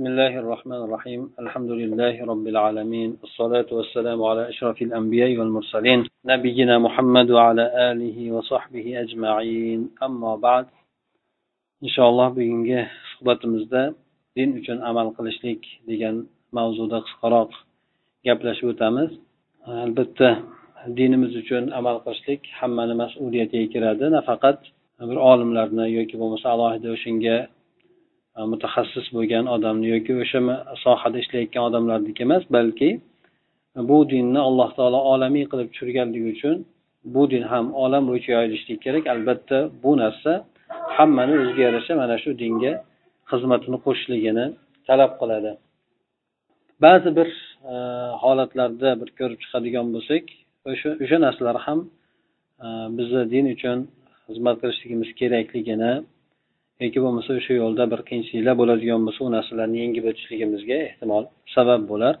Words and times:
بسم 0.00 0.07
الله 0.07 0.39
الرحمن 0.39 0.81
الرحيم 0.87 1.21
الحمد 1.39 1.71
لله 1.71 2.25
رب 2.31 2.45
العالمين 2.47 3.09
الصلاة 3.23 3.69
والسلام 3.71 4.23
على 4.23 4.49
أشرف 4.49 4.81
الأنبياء 4.81 5.37
والمرسلين 5.37 5.99
نبينا 6.25 6.75
محمد 6.79 7.31
وعلى 7.31 7.91
آله 7.91 8.17
وصحبه 8.31 9.01
أجمعين 9.03 9.89
أما 10.03 10.35
بعد 10.35 10.65
إن 11.83 11.89
شاء 11.95 12.09
الله 12.09 12.27
bugungi 12.35 12.87
suhbatimizda 13.17 13.93
din 14.35 14.49
uchun 14.59 14.79
amal 14.79 15.07
qilishlik 15.17 15.59
degan 15.89 16.15
mavzuda 16.55 16.97
qisqaroq 17.05 17.51
gaplashib 18.25 18.67
o'tamiz 18.73 19.11
albatta 19.85 20.29
dinimiz 20.97 21.33
uchun 21.41 21.63
amal 21.79 21.97
qilishlik 22.05 22.41
hammani 22.59 22.95
mas'uliyatiga 23.03 23.67
kiradi 23.73 24.05
nafaqat 24.17 24.59
bir 25.09 25.17
olimlarni 25.31 25.85
yoki 25.97 26.15
bo'lmasa 26.21 26.47
alohida 26.55 26.87
o'shanga 26.95 27.37
E, 28.37 28.41
mutaxassis 28.51 29.07
bo'lgan 29.15 29.45
odamni 29.55 29.87
yoki 29.93 30.13
o'sha 30.23 30.39
sohada 30.83 31.17
ishlayotgan 31.23 31.63
odamlarniki 31.69 32.21
emas 32.27 32.43
balki 32.55 32.89
bu 33.89 33.97
dinni 34.13 34.39
alloh 34.47 34.69
taolo 34.77 34.99
olamiy 35.13 35.45
qilib 35.51 35.67
tushirganligi 35.73 36.29
uchun 36.35 36.57
bu 37.13 37.21
din 37.31 37.43
ham 37.51 37.65
olam 37.83 38.03
bo'yicha 38.09 38.31
yoyilishligi 38.37 38.79
kerak. 38.85 39.03
Albatta 39.13 39.57
bu 39.83 39.91
narsa 40.03 40.31
hammani 40.97 41.33
o'ziga 41.41 41.61
yarasha 41.67 41.93
mana 42.01 42.15
shu 42.23 42.29
dinga 42.43 42.73
xizmatini 43.31 43.77
qo'shishligini 43.85 44.45
talab 44.87 45.11
qiladi. 45.21 45.51
Ba'zi 46.85 47.09
bir 47.17 47.29
e, 47.73 47.75
holatlarda 48.23 48.89
bir 49.01 49.09
ko'rib 49.19 49.39
chiqadigan 49.43 49.87
bo'lsak 49.95 50.23
o'sha 50.71 50.89
o'sha 51.03 51.17
narsalar 51.25 51.57
ham 51.65 51.79
e, 52.65 52.67
bizni 52.97 53.23
din 53.33 53.45
uchun 53.55 53.77
xizmat 54.27 54.55
qilishligimiz 54.61 55.09
kerakligini 55.19 55.93
yoki 56.85 56.99
bo'lmasa 57.05 57.31
o'sha 57.39 57.53
yo'lda 57.61 57.83
bir 57.91 58.01
qiyinchiliklar 58.07 58.55
bo'ladigan 58.61 59.01
bo'lsa 59.05 59.21
u 59.27 59.29
narsalarni 59.35 59.77
yengib 59.83 60.05
o'tishligimizga 60.11 60.77
ehtimol 60.87 61.23
sabab 61.55 61.81
bo'lar. 61.91 62.13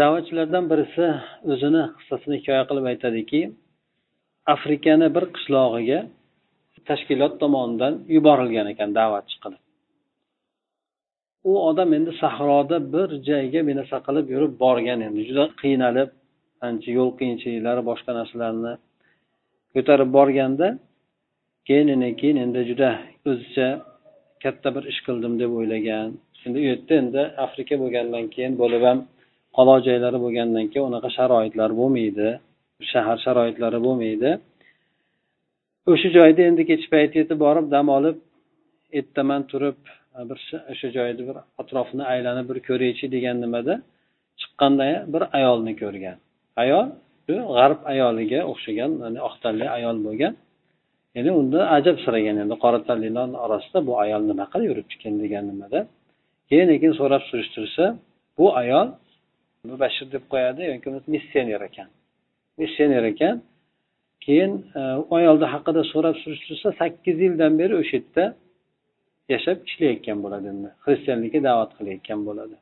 Da'vatchilardan 0.00 0.64
birisi 0.72 1.06
o'zini 1.52 1.82
qissasini 1.98 2.34
hikoya 2.40 2.62
qilib 2.68 2.86
aytadiki 2.92 3.40
afrikani 4.54 5.08
bir 5.16 5.24
qishlog'iga 5.34 6.00
tashkilot 6.88 7.34
tomonidan 7.42 7.94
yuborilgan 8.14 8.66
ekan 8.72 8.90
da'vatchi 8.98 9.36
qilib. 9.42 9.62
U 11.50 11.52
odam 11.70 11.90
endi 11.98 12.12
sahroda 12.22 12.76
bir 12.94 13.08
joyga 13.28 13.60
bunaqa 13.68 13.98
qilib 14.06 14.26
yurib 14.34 14.52
borgan 14.64 15.00
endi 15.08 15.20
juda 15.28 15.44
qiynalib 15.62 16.10
ancha 16.68 16.90
yo'l 16.98 17.10
qiyinchiliklari 17.20 17.82
boshqa 17.90 18.10
narsalarni 18.18 18.72
ko'tarib 19.74 20.10
borganda 20.18 20.68
keyin 21.68 22.00
keyin 22.20 22.36
endi 22.44 22.60
juda 22.70 22.90
o'zicha 23.30 23.68
katta 24.44 24.68
bir 24.76 24.84
ish 24.92 25.00
qildim 25.06 25.34
deb 25.42 25.50
o'ylagan. 25.58 26.08
Endi 26.46 26.56
u 26.62 26.64
yerda 26.70 26.94
endi 27.02 27.22
afrika 27.46 27.74
bo'lgandan 27.82 28.24
keyin 28.34 28.52
bo'lib 28.62 28.82
ham 28.88 28.98
qoloq 29.56 29.78
joylari 29.88 30.18
bo'lgandan 30.24 30.66
keyin 30.72 30.86
unaqa 30.90 31.08
sharoitlar 31.18 31.70
bo'lmaydi. 31.80 32.28
Shahar 32.92 33.18
sharoitlari 33.26 33.78
bo'lmaydi. 33.86 34.30
O'sha 35.90 36.08
joyda 36.16 36.42
endi 36.50 36.62
kech 36.70 36.84
payti 36.92 37.14
yetib 37.20 37.38
borib 37.44 37.66
dam 37.74 37.86
olib 37.98 38.16
ertaman 38.98 39.42
turib 39.50 39.78
bir 40.30 40.38
o'sha 40.72 40.88
joyni 40.96 41.22
bir 41.28 41.36
atrofini 41.60 42.04
aylanib 42.12 42.46
bir 42.50 42.58
ko'raychi 42.68 43.06
degan 43.14 43.36
nimada 43.44 43.74
chiqqanda 44.40 44.88
bir 45.12 45.22
ayolni 45.38 45.72
ko'rgan. 45.82 46.16
Ayol 46.62 46.86
shu 47.26 47.34
g'arb 47.56 47.80
ayoliga 47.92 48.40
o'xshagan 48.50 48.90
oq 49.28 49.34
tanli 49.42 49.66
ayol 49.78 49.96
bo'lgan. 50.06 50.34
Endi 51.18 51.30
unda 51.40 51.60
ajabsiragan 51.76 52.36
endi 52.42 52.54
qora 52.64 52.78
tanlilar 52.88 53.28
orasida 53.44 53.78
bu 53.88 53.92
ayol 54.04 54.22
nima 54.30 54.44
qilib 54.52 54.66
yuribdi 54.70 55.10
degan 55.24 55.44
nimada. 55.50 55.78
Keyin 56.48 56.68
keyin 56.80 56.94
so'rab 57.00 57.22
surishtirsa 57.30 57.84
bu 58.38 58.46
ayol 58.62 58.88
mubashir 59.70 60.06
deb 60.14 60.24
qo'yadi 60.32 60.62
yoki 60.72 60.88
missioner 61.14 61.60
ekan. 61.68 61.88
Missioner 62.60 63.04
ekan. 63.12 63.36
Keyin 64.24 64.52
e, 64.80 64.80
u 65.10 65.14
ayolni 65.20 65.46
haqida 65.54 65.82
so'rab 65.92 66.16
surishtirsa 66.22 66.68
sakkiz 66.80 67.16
yildan 67.24 67.52
beri 67.60 67.74
o'sha 67.82 67.96
yerda 67.96 68.24
yashab 69.32 69.58
ishlayotgan 69.68 70.18
bo'ladi 70.24 70.46
endi. 70.52 70.68
Xristianlikka 70.84 71.40
da'vat 71.48 71.70
qilayotgan 71.78 72.20
bo'ladi. 72.28 72.56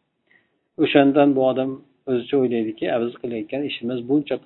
O'shandan 0.84 1.28
bu 1.36 1.42
odam 1.50 1.70
o'zicha 2.10 2.36
o'ylaydiki 2.42 2.84
biz 3.02 3.12
qilayotgan 3.22 3.62
ishimiz 3.70 3.98
buncha 4.10 4.36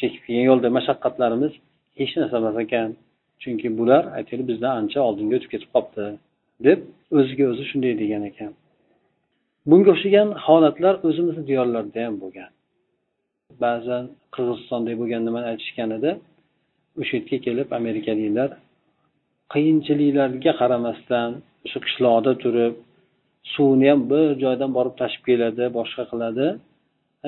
chekib 0.00 0.22
kelgan 0.26 0.46
yo'lda 0.50 0.68
mashaqqatlarimiz 0.78 1.52
hech 2.00 2.12
narsa 2.20 2.36
emas 2.42 2.56
ekan. 2.64 2.90
Chunki 3.42 3.68
bular 3.78 4.02
aytaylik 4.18 4.46
bizdan 4.50 4.72
ancha 4.80 4.98
oldinga 5.08 5.34
o'tib 5.38 5.50
ketib 5.54 5.70
qolibdi 5.74 6.06
deb 6.66 6.78
o'ziga 7.18 7.44
o'zi 7.52 7.64
shunday 7.70 7.94
degan 8.02 8.22
ekan. 8.30 8.52
Bunga 9.70 9.90
o'xshagan 9.94 10.28
holatlar 10.46 10.94
o'zimizni 11.08 11.44
diyorlarda 11.50 12.00
ham 12.06 12.14
bo'lgan. 12.22 12.50
Ba'zan 13.64 14.04
qirg'izistonda 14.34 14.92
bo'lgan 15.00 15.22
nimani 15.26 15.46
aytishgan 15.52 15.90
edi? 15.98 16.10
O'sha 17.00 17.14
yerga 17.18 17.38
kelib 17.46 17.68
amerikaliklar 17.80 18.50
qiyinchiliklarga 19.52 20.52
qaramasdan 20.60 21.30
o'sha 21.66 21.78
qishloqda 21.86 22.32
turib 22.42 22.74
suvni 23.54 23.86
ham 23.92 24.00
bir 24.12 24.26
joydan 24.44 24.70
borib 24.76 24.94
tashib 25.02 25.22
keladi 25.28 25.64
boshqa 25.78 26.04
qiladi. 26.12 26.46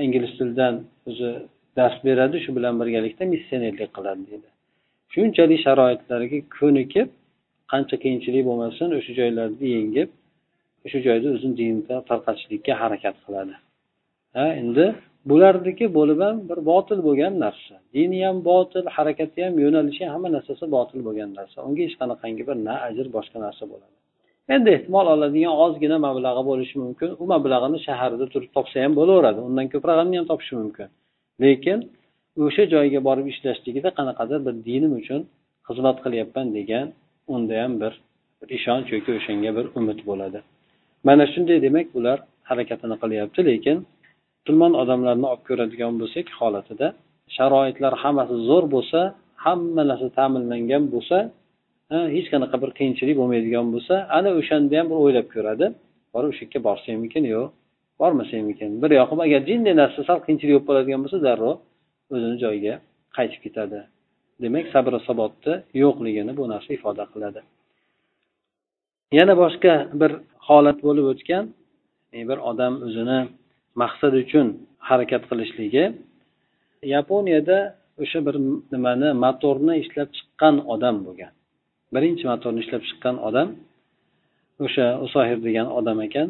Ingliz 0.06 0.32
tilidan 0.38 0.74
o'zi 1.10 1.30
dars 1.78 1.96
beradi 2.06 2.36
shu 2.44 2.50
bilan 2.56 2.74
birgalikda 2.80 3.24
missionerlik 3.34 3.90
qiladi 3.96 4.22
deydi 4.30 4.48
shunchalik 5.14 5.60
sharoitlarga 5.66 6.38
ko'nikib 6.58 7.08
qancha 7.72 7.96
qiyinchilik 8.02 8.42
bo'lmasin 8.48 8.88
o'sha 8.98 9.12
joylarni 9.20 9.66
yengib 9.76 10.08
o'sha 10.84 10.98
joyda 11.06 11.26
o'zini 11.36 11.54
dinini 11.60 11.82
tarqatishlikka 12.10 12.72
harakat 12.82 13.16
qiladi. 13.24 13.54
Ha 14.36 14.46
endi 14.62 14.84
bularniki 15.30 15.86
bo'lib 15.98 16.20
ham 16.26 16.36
bir 16.48 16.58
botil 16.70 16.98
bo'lgan 17.08 17.32
narsa. 17.44 17.74
Dini 17.94 18.18
ham 18.26 18.36
botil 18.50 18.84
harakati 18.96 19.38
ham 19.46 19.54
yo'nalishi 19.64 20.02
ham 20.04 20.12
hamma 20.14 20.28
narsasi 20.36 20.64
botil 20.76 21.00
bo'lgan 21.06 21.30
narsa. 21.38 21.56
Unga 21.68 21.82
hech 21.86 21.96
qanaqangi 22.00 22.42
bir 22.48 22.56
na 22.68 22.74
ajr 22.88 23.06
boshqa 23.16 23.38
narsa 23.46 23.64
bo'ladi. 23.72 23.94
Endi 24.54 24.68
ehtimol 24.76 25.06
oladigan 25.14 25.54
ozgina 25.64 25.96
mablag'i 26.06 26.42
bo'lishi 26.50 26.76
mumkin. 26.84 27.10
U 27.22 27.24
mablag'ini 27.34 27.78
shaharda 27.86 28.26
turib 28.32 28.50
topsa 28.56 28.76
ham 28.84 28.92
bo'laveradi. 29.00 29.40
Undan 29.48 29.66
ko'proq 29.72 29.96
ham 30.00 30.08
topishi 30.30 30.54
mumkin. 30.60 30.88
Lekin 31.44 31.78
o'sha 32.42 32.64
joyga 32.74 33.00
borib 33.08 33.26
ishlashligida 33.32 33.90
qanaqadir 33.98 34.38
bir 34.46 34.54
dinim 34.68 34.92
uchun 35.00 35.20
xizmat 35.68 35.96
qilyapman 36.04 36.46
degan 36.58 36.86
unda 37.34 37.54
ham 37.62 37.72
bir 37.82 37.92
ishonch 38.56 38.88
yoki 38.94 39.10
o'shanga 39.18 39.50
bir 39.58 39.66
umid 39.78 40.00
bo'ladi. 40.08 40.38
Mana 41.08 41.24
shunday 41.32 41.58
demak 41.66 41.86
ular 41.98 42.18
harakatini 42.50 42.96
qilyapti 43.02 43.40
lekin 43.50 43.76
musulmon 44.40 44.72
odamlarni 44.82 45.26
olib 45.32 45.42
ko'radigan 45.48 45.92
bo'lsak 46.00 46.26
holatida 46.40 46.86
sharoitlar 47.36 47.92
hammasi 48.02 48.36
zo'r 48.48 48.64
bo'lsa 48.74 49.00
hamma 49.44 49.82
narsa 49.90 50.08
ta'minlangan 50.18 50.84
bo'lsa 50.94 51.16
hech 52.14 52.28
qanaqa 52.32 52.56
bir 52.62 52.70
qiyinchilik 52.78 53.16
bo'lmaydigan 53.20 53.66
bo'lsa 53.74 53.94
ana 54.18 54.30
o'shanda 54.40 54.74
ham 54.80 54.86
bir 54.90 54.98
o'ylab 55.04 55.26
ko'radi. 55.34 55.66
Borib 56.14 56.30
o'sha 56.32 56.42
yerga 56.44 56.60
borsakmikin 56.68 57.24
yo'q 57.34 57.46
bormasamikin 58.00 58.70
bir 58.82 58.90
yoqim 59.00 59.18
agar 59.26 59.40
jinday 59.50 59.74
narsa 59.82 60.00
sal 60.08 60.18
qiyinchilik 60.24 60.52
bo'lib 60.54 60.66
qoladigan 60.68 61.00
bo'lsa 61.04 61.18
darrov 61.28 61.56
o'zini 62.14 62.36
joyiga 62.44 62.74
qaytib 63.16 63.40
ketadi. 63.44 63.80
Demak 64.42 64.66
sabr 64.74 64.92
sabotni 65.08 65.54
yo'qligini 65.82 66.32
bu 66.38 66.44
narsa 66.52 66.70
ifoda 66.78 67.04
qiladi. 67.12 67.40
Yana 69.18 69.34
boshqa 69.42 69.74
bir 70.00 70.12
holat 70.46 70.78
bo'lib 70.86 71.06
o'tgan 71.12 71.44
bir 72.30 72.38
odam 72.50 72.74
o'zini 72.86 73.20
maqsad 73.82 74.14
uchun 74.22 74.46
harakat 74.88 75.22
qilishligi. 75.30 75.84
Yaponiyada 76.94 77.58
o'sha 78.02 78.18
bir 78.26 78.36
nimani 78.72 79.08
motorni 79.24 79.74
ishlab 79.82 80.08
chiqqan 80.16 80.54
odam 80.74 80.96
bo'lgan. 81.06 81.32
Birinchi 81.94 82.24
motorni 82.32 82.60
ishlab 82.64 82.82
chiqqan 82.88 83.16
odam 83.28 83.48
o'sha 84.64 84.86
usohir 85.06 85.38
degan 85.46 85.66
odam 85.78 85.98
ekan. 86.06 86.28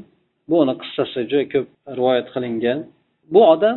Bu 0.48 0.56
uni 0.64 0.74
qissasi 0.82 1.20
juda 1.30 1.44
ko'p 1.52 1.66
rivoyat 1.98 2.26
qilingan. 2.34 2.78
Bu 3.34 3.40
odam 3.54 3.76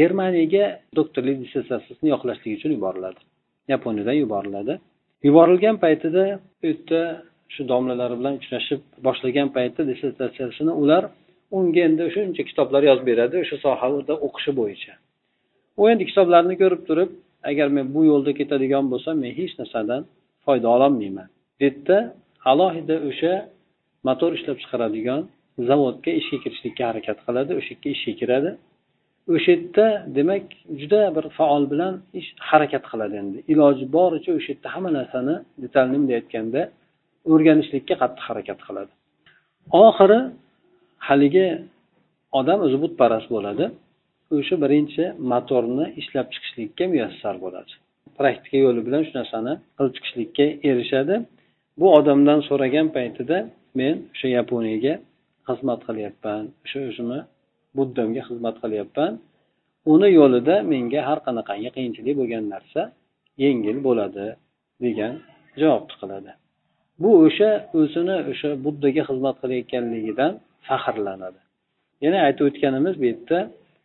germaniyaga 0.00 0.64
doktorlik 0.98 1.36
dissertatsiyasini 1.44 2.08
yoqlashlik 2.14 2.52
uchun 2.58 2.70
yuboriladi. 2.76 3.20
Yaponiyadan 3.68 4.16
yuboriladi. 4.22 4.74
Yuborilgan 5.26 5.76
paytida 5.84 6.24
u 6.62 6.66
yerda 6.66 7.02
shu 7.54 7.62
domlalari 7.72 8.14
bilan 8.20 8.34
uchrashib 8.40 8.80
boshlagan 9.06 9.48
paytda 9.56 9.82
dissertatsiyasini 9.90 10.72
ular 10.82 11.02
unga 11.58 11.80
endi 11.88 12.04
shuncha 12.14 12.42
kitoblar 12.50 12.82
yozib 12.90 13.06
beradi 13.10 13.34
o'sha 13.42 13.56
sohada 13.64 14.14
o'qishi 14.26 14.52
bo'yicha. 14.60 14.92
U 15.80 15.82
endi 15.92 16.04
kitoblarni 16.10 16.54
ko'rib 16.62 16.82
turib 16.88 17.10
agar 17.50 17.68
men 17.76 17.86
bu 17.94 18.00
yo'lda 18.10 18.32
ketadigan 18.40 18.84
bo'lsam 18.92 19.14
men 19.22 19.32
hech 19.38 19.52
narsadan 19.60 20.02
foyda 20.44 20.68
ololmayman 20.76 21.28
deydida 21.60 21.98
alohida 22.50 22.96
o'sha 23.08 23.34
motor 24.08 24.30
ishlab 24.38 24.56
chiqaradigan 24.62 25.20
zavodga 25.68 26.10
ishga 26.20 26.38
kirishlikka 26.44 26.82
harakat 26.90 27.18
qiladi 27.26 27.52
o'sha 27.58 27.72
yerga 27.74 27.88
ishga 27.96 28.12
kiradi. 28.20 28.50
O'sha 29.28 29.50
yerda 29.52 29.86
demak 30.16 30.44
juda 30.80 31.00
bir 31.16 31.24
faol 31.38 31.64
bilan 31.72 31.94
ish 32.20 32.28
harakat 32.50 32.84
qiladi 32.90 33.14
endi. 33.22 33.38
Iloji 33.52 33.84
boricha 33.96 34.30
o'sha 34.38 34.50
yerda 34.52 34.68
hamma 34.74 34.90
narsani 34.98 35.34
detalni 35.62 35.96
bunday 36.00 36.16
aytganda 36.20 36.62
o'rganishlikka 37.32 37.94
qattiq 38.02 38.24
harakat 38.30 38.58
qiladi. 38.66 38.92
Oxiri 39.86 40.20
haligi 41.08 41.46
odam 42.38 42.58
o'zi 42.66 42.78
butparast 42.84 43.28
bo'ladi. 43.36 43.64
O'sha 44.36 44.56
birinchi 44.64 45.04
motorni 45.32 45.86
ishlab 46.00 46.26
chiqishlikka 46.34 46.84
muyassar 46.92 47.34
bo'ladi. 47.44 47.72
Praktika 48.18 48.58
yo'li 48.66 48.80
bilan 48.86 49.02
shu 49.06 49.12
narsani 49.20 49.52
qilib 49.76 49.92
chiqishlikka 49.96 50.46
erishadi. 50.70 51.14
Bu 51.80 51.86
odamdan 51.98 52.40
so'ragan 52.48 52.86
paytida 52.96 53.38
men 53.80 53.94
o'sha 54.14 54.28
yaponiyaga 54.38 54.94
xizmat 55.48 55.80
qilyapman 55.88 56.42
o'sha 56.64 56.78
o'zimni 56.88 57.20
buddamga 57.76 58.22
xizmat 58.28 58.56
qilyapman. 58.62 59.12
Uni 59.92 60.08
yo'lida 60.18 60.54
menga 60.72 61.00
har 61.08 61.18
qanaqangi 61.26 61.70
qiyinchilik 61.76 62.14
bo'lgan 62.20 62.44
narsa 62.54 62.82
yengil 63.44 63.78
bo'ladi 63.86 64.26
degan 64.84 65.14
javob 65.60 65.84
qiladi 66.00 66.32
bu 67.02 67.10
o'sha 67.26 67.50
o'zini 67.80 68.16
o'sha 68.32 68.50
buddaga 68.64 69.02
xizmat 69.08 69.36
qilayotganligidan 69.42 70.32
faxrlanadi. 70.68 71.40
Yana 72.04 72.18
aytib 72.26 72.44
o'tganimiz 72.50 72.94
bu 73.00 73.04
yerda 73.10 73.38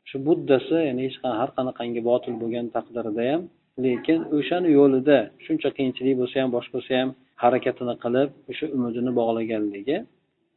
shu 0.09 0.17
buddasi 0.27 0.77
ya'ni 0.87 1.01
hech 1.07 1.17
har 1.39 1.49
qanaqangi 1.57 2.01
botil 2.09 2.33
bo'lgan 2.41 2.65
taqdirda 2.75 3.23
ham 3.31 3.41
lekin 3.85 4.19
o'shani 4.37 4.69
yo'lida 4.79 5.17
shuncha 5.45 5.69
qiyinchilik 5.77 6.15
bo'lsa 6.21 6.35
ham 6.41 6.49
bosh 6.57 6.67
bo'lsa 6.73 6.91
ham 6.99 7.09
harakatini 7.43 7.95
qilib 8.03 8.29
o'sha 8.51 8.65
umidini 8.75 9.11
bog'laganligi 9.19 9.97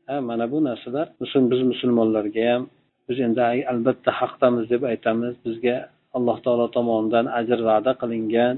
ha 0.09 0.17
mana 0.29 0.45
bu 0.53 0.59
narsalar 0.69 1.07
biz 1.53 1.63
musulmonlarga 1.73 2.43
ham 2.53 2.63
biz 3.11 3.19
endi 3.27 3.41
albatta 3.73 4.11
haqdamiz 4.21 4.65
deb 4.73 4.83
aytamiz. 4.93 5.35
Bizga 5.47 5.77
alloh 6.17 6.37
taolo 6.45 6.67
tomonidan 6.77 7.27
ajr 7.39 7.59
va'da 7.69 7.93
qilingan 8.03 8.57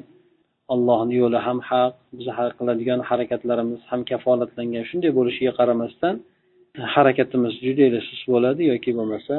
allohni 0.74 1.14
yo'li 1.22 1.38
ham 1.46 1.58
haq 1.70 1.94
biz 2.18 2.26
qiladigan 2.58 3.00
harakatlarimiz 3.10 3.80
ham 3.90 4.00
kafolatlangan. 4.10 4.84
Shunday 4.90 5.10
bo'lishiga 5.18 5.52
qaramasdan 5.60 6.14
harakatimiz 6.94 7.52
judayla 7.66 8.00
sust 8.08 8.24
bo'ladi 8.32 8.62
yoki 8.72 8.90
bo'lmasa 8.98 9.34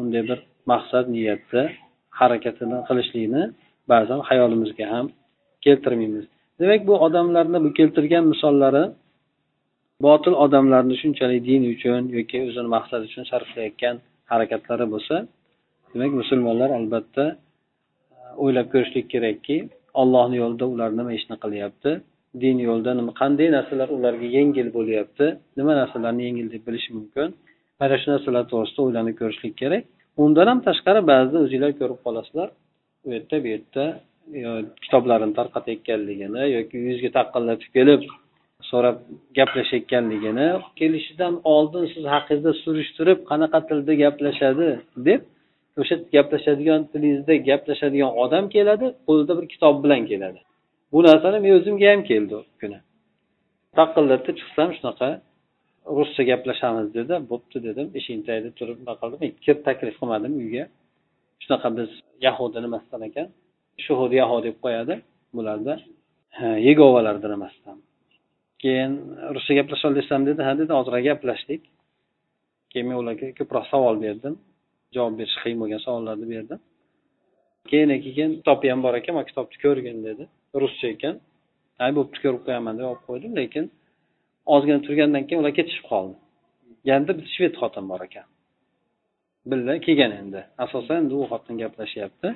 unday 0.00 0.22
bir 0.30 0.38
maqsad 0.72 1.04
niyatda 1.14 1.62
harakatini 2.20 2.78
qilishlikni 2.88 3.42
ba'zan 3.92 4.20
hayolimizga 4.28 4.86
ham 4.92 5.06
keltirmaymiz. 5.64 6.24
Demak 6.60 6.80
bu 6.88 6.94
odamlarni 7.06 7.58
bu 7.64 7.70
keltirgan 7.78 8.24
misollari 8.32 8.84
botil 10.06 10.34
odamlarni 10.44 10.94
shunchalik 11.02 11.40
din 11.48 11.62
uchun 11.74 12.02
yoki 12.16 12.38
o'zini 12.48 12.68
maqsadi 12.76 13.04
uchun 13.10 13.24
sarflayotgan 13.30 13.96
harakatlari 14.32 14.86
bo'lsa 14.94 15.16
demak 15.92 16.12
musulmonlar 16.20 16.70
albatta 16.78 17.24
e, 17.30 17.36
o'ylab 18.42 18.66
ko'rishlik 18.72 19.06
kerakki 19.14 19.56
ollohni 20.02 20.36
yo'lida 20.42 20.66
ular 20.74 20.90
nima 20.98 21.12
ishni 21.18 21.36
qilyapti? 21.44 21.90
Din 22.42 22.56
yo'lida 22.68 22.92
nima 23.00 23.12
qanday 23.20 23.48
narsalar 23.56 23.88
ularga 23.96 24.28
yengil 24.36 24.68
bo'lyapti? 24.76 25.26
Nima 25.58 25.72
narsalarni 25.80 26.22
yengil 26.28 26.48
deb 26.54 26.62
bilish 26.68 26.88
mumkin? 26.96 27.28
Mana 27.80 27.96
shu 28.00 28.06
narsalar 28.14 28.44
to'g'risida 28.52 28.80
o'ylanib 28.86 29.14
ko'rishlik 29.20 29.54
kerak. 29.62 29.84
Undan 30.24 30.46
ham 30.50 30.58
tashqari 30.68 31.00
ba'zida 31.12 31.38
o'zinglar 31.44 31.72
ko'rib 31.80 32.00
qolasizlar 32.06 32.48
u 33.06 33.08
yerda 33.14 33.36
bu 33.44 33.48
yerda 33.54 33.84
kitoblarini 34.84 35.34
tarqatayotganligini 35.38 36.42
yoki 36.56 36.76
yuzga 36.88 37.10
taqillatib 37.18 37.70
kelib 37.76 38.02
so'rab 38.70 38.96
gaplashayotganligini 39.38 40.48
kelishidan 40.80 41.34
oldin 41.54 41.84
siz 41.94 42.04
haqingizda 42.14 42.52
surishtirib 42.64 43.18
qanaqa 43.30 43.58
tilda 43.68 43.92
gaplashadi 44.04 44.68
deb 45.08 45.20
o'sha 45.80 45.94
gaplashadigan 46.16 46.80
tilingizda 46.92 47.34
gaplashadigan 47.50 48.12
odam 48.24 48.44
keladi 48.54 48.86
qo'lida 49.06 49.32
bir 49.38 49.46
kitob 49.52 49.74
bilan 49.84 50.02
keladi. 50.10 50.40
Bu 50.92 50.98
narsani 51.08 51.38
men 51.44 51.52
o'zimga 51.58 51.86
ham 51.92 52.02
keldi 52.10 52.32
u 52.40 52.42
kuni. 52.60 52.78
Taqillatib 53.78 54.34
chiqsam 54.40 54.68
shunaqa 54.76 55.08
ruscha 55.98 56.22
gaplashamiz 56.30 56.88
dedi. 56.98 57.14
Bo'pti 57.30 57.58
dedim. 57.66 57.86
Eshikni 57.98 58.24
tagida 58.28 58.50
turib 58.58 58.76
nima 58.82 58.94
qildim? 59.00 59.20
Kirib 59.44 59.60
taklif 59.68 59.94
qilmadim 60.00 60.32
uyga. 60.42 60.64
Shunaqa 61.42 61.68
biz 61.78 61.90
yahudi 62.26 62.58
nimasidan 62.64 63.02
ekan? 63.08 63.26
Shuhud 63.84 64.12
yaho 64.20 64.36
deb 64.46 64.56
qo'yadi 64.64 64.94
bularda. 65.36 65.74
Yegovalarni 66.68 67.28
nimasidan 67.34 67.76
keyin 68.64 68.92
ruscha 69.34 69.52
gaplasha 69.58 69.88
desam 69.98 70.20
dedi 70.28 70.40
ha 70.46 70.52
dedi 70.60 70.72
ozroq 70.80 71.02
gaplashdik. 71.08 71.62
Keyin 72.70 72.86
men 72.90 72.96
ularga 73.02 73.26
ko'proq 73.38 73.64
savol 73.72 73.96
berdim. 74.04 74.34
Javob 74.94 75.14
berish 75.20 75.36
qiyin 75.42 75.58
bo'lgan 75.62 75.80
savollarni 75.86 76.26
berdim. 76.34 76.58
Keyin 77.70 77.90
keyin 78.04 78.30
kitobi 78.38 78.66
ham 78.72 78.80
bor 78.86 78.94
ekan 79.00 79.14
man 79.18 79.24
kitobni 79.30 79.56
ko'rgin 79.64 79.98
dedi. 80.08 80.24
Ruscha 80.62 80.86
ekan. 80.94 81.14
Ay 81.84 81.90
bo'pti 81.98 82.18
ko'rib 82.24 82.42
qo'yaman 82.46 82.74
deb 82.78 82.86
olib 82.90 83.02
qo'ydim 83.08 83.32
lekin 83.40 83.64
ozgina 84.54 84.80
turgandan 84.86 85.22
keyin 85.26 85.40
ular 85.42 85.54
ketishib 85.58 85.86
qoldi. 85.92 86.16
Yanada 86.88 87.12
bitta 87.18 87.30
shved 87.36 87.54
xotin 87.60 87.84
bor 87.90 88.00
ekan. 88.08 88.26
Birga 89.50 89.74
kelgan 89.86 90.12
endi. 90.20 90.40
Asosan 90.64 90.96
endi 91.02 91.14
u 91.20 91.22
xotin 91.32 91.54
gaplashyapti. 91.62 92.28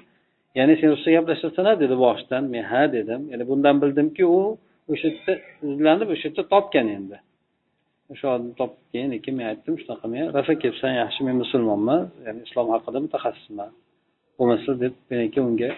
Ya'ni 0.58 0.74
sen 0.80 0.88
ruscha 0.94 1.10
gaplashasan 1.16 1.74
dedi 1.82 1.94
boshidan 2.04 2.42
men 2.54 2.64
ha 2.70 2.82
dedim. 2.96 3.22
Ya'ni 3.32 3.44
bundan 3.50 3.76
bildimki 3.82 4.24
u 4.38 4.40
o'sha 4.92 5.08
yerda 5.10 5.32
izlanib 5.72 6.08
o'sha 6.14 6.26
yerda 6.28 6.42
topgan 6.52 6.86
endi. 6.96 7.16
O'sha 8.12 8.26
odamni 8.34 8.54
topib 8.60 8.84
keyin 8.92 9.10
lekin 9.14 9.34
men 9.38 9.46
aytdim 9.52 9.74
shunaqa 9.82 10.06
men 10.14 10.24
rosa 10.36 10.52
kelibsan 10.62 10.92
yaxshi 11.02 11.20
men 11.26 11.36
musulmonman 11.42 12.00
ya'ni 12.26 12.40
islom 12.46 12.68
haqida 12.74 12.98
mutaxassisman. 13.06 13.70
Bo'lmasa 14.38 14.70
deb 14.82 14.94
men 15.10 15.26
keyin 15.32 15.46
unga 15.50 15.70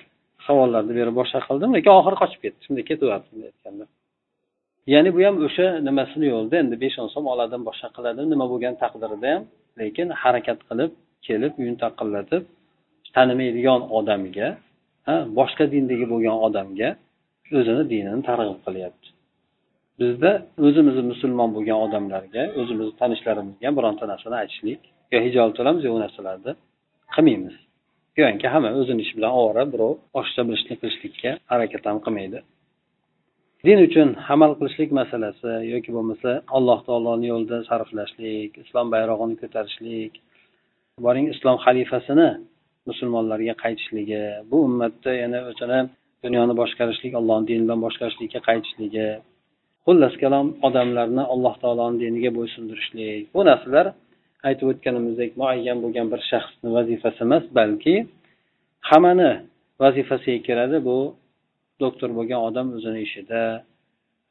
savollarni 0.47 0.93
berib 0.99 1.15
boshqa 1.21 1.41
qildim 1.49 1.71
lekin 1.77 1.93
oxiri 1.99 2.17
qochib 2.23 2.41
ketdi. 2.45 2.59
Shunday 2.67 2.85
ketaverdim 2.91 3.39
aytganda. 3.51 3.85
Ya'ni 4.93 5.11
bu 5.15 5.21
ham 5.27 5.37
o'sha 5.47 5.67
nimasini 5.89 6.27
yo'lida 6.33 6.57
endi 6.63 6.77
besh 6.85 6.97
o'n 7.03 7.09
so'm 7.15 7.27
oladim 7.33 7.63
boshqa 7.69 7.89
qiladi 7.97 8.21
nima 8.33 8.47
bo'lgan 8.53 8.75
taqdirida 8.83 9.29
ham 9.35 9.43
lekin 9.81 10.09
harakat 10.23 10.59
qilib 10.69 10.91
kelib 11.27 11.53
uyini 11.61 11.79
taqillatib 11.85 12.43
tanimaydigan 13.17 13.81
odamga 13.99 14.49
boshqa 15.39 15.65
dindagi 15.73 16.07
bo'lgan 16.13 16.37
odamga 16.47 16.89
o'zini 17.59 17.85
dinini 17.93 18.23
targ'ib 18.29 18.61
qilyapti. 18.67 19.09
Bizda 20.01 20.31
o'zimizni 20.67 21.03
musulmon 21.13 21.51
bo'lgan 21.57 21.79
odamlarga 21.87 22.43
o'zimizni 22.61 22.95
tanishlarimizga 23.03 23.71
bironta 23.79 24.05
narsani 24.13 24.37
aytishlik 24.43 24.81
yo 25.13 25.19
hijolat 25.27 25.57
olamiz 25.63 25.83
yo 25.87 25.91
u 25.97 26.01
narsalarni 26.05 26.53
qilmaymiz. 27.15 27.57
Go'yoki 28.17 28.49
hamma 28.55 28.71
o'zini 28.81 29.01
ishi 29.05 29.15
bilan 29.19 29.33
ovora 29.41 29.65
birov 29.73 29.93
boshqa 30.17 30.41
bilishni 30.49 30.75
qilishlikka 30.81 31.31
harakat 31.53 31.83
ham 31.89 31.99
qilmaydi. 32.07 32.41
Din 33.67 33.79
uchun 33.87 34.09
amal 34.35 34.53
qilishlik 34.59 34.91
masalasi 35.01 35.51
yoki 35.75 35.91
bo'lmasa 35.97 36.31
alloh 36.57 36.79
taoloni 36.89 37.27
yo'lida 37.33 37.59
sarflashlik 37.71 38.51
islom 38.65 38.87
bayrog'ini 38.95 39.37
ko'tarishlik 39.43 40.13
boring 41.05 41.27
islom 41.35 41.57
xalifasini 41.65 42.29
musulmonlarga 42.89 43.55
qaytishligi 43.63 44.23
bu 44.51 44.57
ummatda 44.69 45.11
yana 45.23 45.39
o'zini 45.51 45.81
dunyoni 46.25 46.55
boshqarishlik 46.61 47.13
allohni 47.21 47.47
dini 47.51 47.63
bilan 47.65 47.81
boshqarishlikka 47.87 48.41
qaytishligi 48.49 49.09
xullas 49.87 50.15
kalom 50.23 50.47
odamlarni 50.69 51.25
alloh 51.33 51.55
taoloni 51.63 51.97
diniga 52.05 52.31
bo'ysundirishlik. 52.39 53.23
Bu 53.35 53.41
narsalar 53.51 53.87
aytib 54.49 54.67
o'tganimizdek 54.73 55.31
muayyan 55.41 55.79
bo'lgan 55.85 56.07
bir 56.13 56.21
shaxsni 56.31 56.69
vazifasi 56.77 57.21
emas 57.27 57.45
balki 57.59 57.95
hammani 58.91 59.33
vazifasiga 59.83 60.41
kiradi 60.47 60.79
bu 60.89 60.99
doktor 61.83 62.11
bo'lgan 62.19 62.41
odam 62.49 62.67
o'zini 62.77 63.01
ishida 63.09 63.41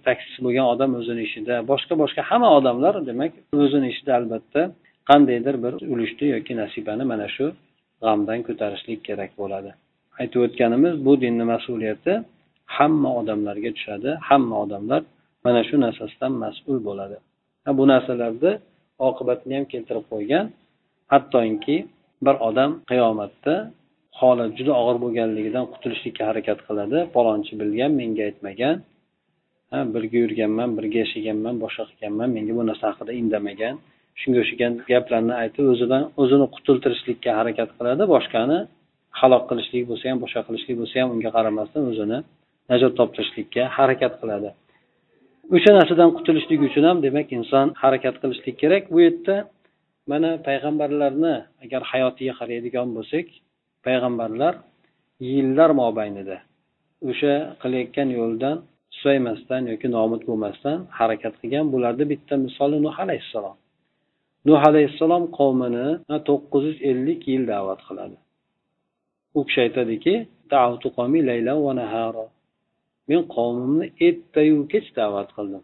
taksichi 0.08 0.40
bo'lgan 0.46 0.66
odam 0.74 0.92
o'zini 1.00 1.22
ishida 1.30 1.56
boshqa 1.72 1.94
boshqa 2.02 2.22
hamma 2.30 2.50
odamlar 2.60 2.94
demak 3.10 3.32
o'zini 3.64 3.88
ishida 3.94 4.12
albatta 4.20 4.62
qandaydir 5.10 5.56
bir 5.64 5.74
ulushni 5.94 6.26
yoki 6.36 6.54
nasibani 6.62 7.04
mana 7.12 7.28
shu 7.36 7.46
g'amdan 8.04 8.40
ko'tarishlik 8.48 9.00
kerak 9.08 9.32
bo'ladi. 9.42 9.72
Aytib 10.22 10.40
o'tganimiz 10.46 10.96
bu 11.06 11.14
dinni 11.24 11.46
mas'uliyati 11.54 12.14
hamma 12.78 13.10
odamlarga 13.20 13.72
tushadi. 13.78 14.10
Hamma 14.30 14.56
odamlar 14.64 15.02
mana 15.46 15.62
shu 15.70 15.76
narsasidan 15.86 16.34
mas'ul 16.44 16.78
bo'ladi. 16.88 17.18
Bu 17.80 17.84
narsalarni 17.94 18.52
oqibatini 19.10 19.54
ham 19.58 19.66
keltirib 19.74 20.06
qo'ygan. 20.14 20.46
Hattoki 21.14 21.78
bir 22.26 22.36
odam 22.50 22.72
qiyomatda 22.90 23.56
holat 24.20 24.52
juda 24.58 24.74
og'ir 24.82 24.98
bo'lganligidan 25.04 25.66
qutulishlikka 25.74 26.24
harakat 26.30 26.60
qiladi. 26.68 26.98
Palonchi 27.16 27.54
bilgan 27.62 27.92
menga 28.00 28.24
aytmagan. 28.30 28.76
Ha 29.72 29.80
birga 29.94 30.18
yurganman 30.24 30.70
birga 30.78 31.00
yashaganman 31.04 31.56
boshqa 31.64 31.84
qilganman 31.90 32.30
menga 32.36 32.54
bu 32.60 32.64
narsa 32.70 32.86
haqida 32.92 33.12
indamagan. 33.22 33.76
Shunga 34.22 34.40
o'xshagan 34.44 34.72
gaplarni 34.92 35.34
aytib 35.44 35.66
o'zidan 35.74 36.04
o'zini 36.22 36.48
qutultirishlikka 36.56 37.32
harakat 37.40 37.70
qiladi. 37.78 38.04
Boshqani 38.16 38.60
halok 39.20 39.44
qilishlik 39.50 39.84
bo'lsa 39.90 40.06
ham 40.12 40.20
boshqa 40.24 40.42
qilishlik 40.48 40.76
bo'lsa 40.82 40.96
ham 41.02 41.10
unga 41.16 41.30
qaramasdan 41.38 41.84
o'zini 41.92 42.20
najot 42.72 42.94
toptirishlikka 43.00 43.64
harakat 43.78 44.14
qiladi. 44.22 44.50
O'sha 45.56 45.72
narsadan 45.80 46.10
qutulishlik 46.18 46.60
uchun 46.68 46.84
ham 46.90 46.98
demak 47.06 47.28
inson 47.38 47.68
harakat 47.84 48.16
qilishlik 48.22 48.56
kerak. 48.62 48.84
Bu 48.94 49.00
yerda 49.06 49.36
mana 50.12 50.32
payg'ambarlarni 50.48 51.36
agar 51.64 51.82
hayotiga 51.92 52.34
qaraydigan 52.40 52.88
bo'lsak 52.98 53.26
payg'ambarlar 53.86 54.54
yillar 55.32 55.70
mobaynida 55.82 56.38
o'sha 57.10 57.34
qilayotgan 57.62 58.10
yo'ldan 58.20 58.56
susaymasdan 58.96 59.62
yoki 59.72 59.88
nomud 59.98 60.22
bo'lmasdan 60.30 60.78
harakat 61.00 61.34
qilgan. 61.42 61.66
Bularni 61.74 62.06
bitta 62.14 62.34
misoli 62.46 62.78
nuh 62.86 62.96
alayhissalom. 63.04 63.56
Nuh 64.48 64.62
alayhissalom 64.70 65.24
qavmini 65.40 65.88
to'qqiz 66.30 66.64
yuz 66.70 66.78
ellik 66.92 67.22
yil 67.32 67.44
da'vat 67.54 67.82
qiladi. 67.88 68.18
U 69.40 69.42
kishi 69.48 69.60
aytadiki 69.68 70.16
men 73.10 73.22
qavmimni 73.36 73.88
ertayu 74.08 74.60
kech 74.74 74.88
da'vat 75.00 75.30
qildim. 75.38 75.64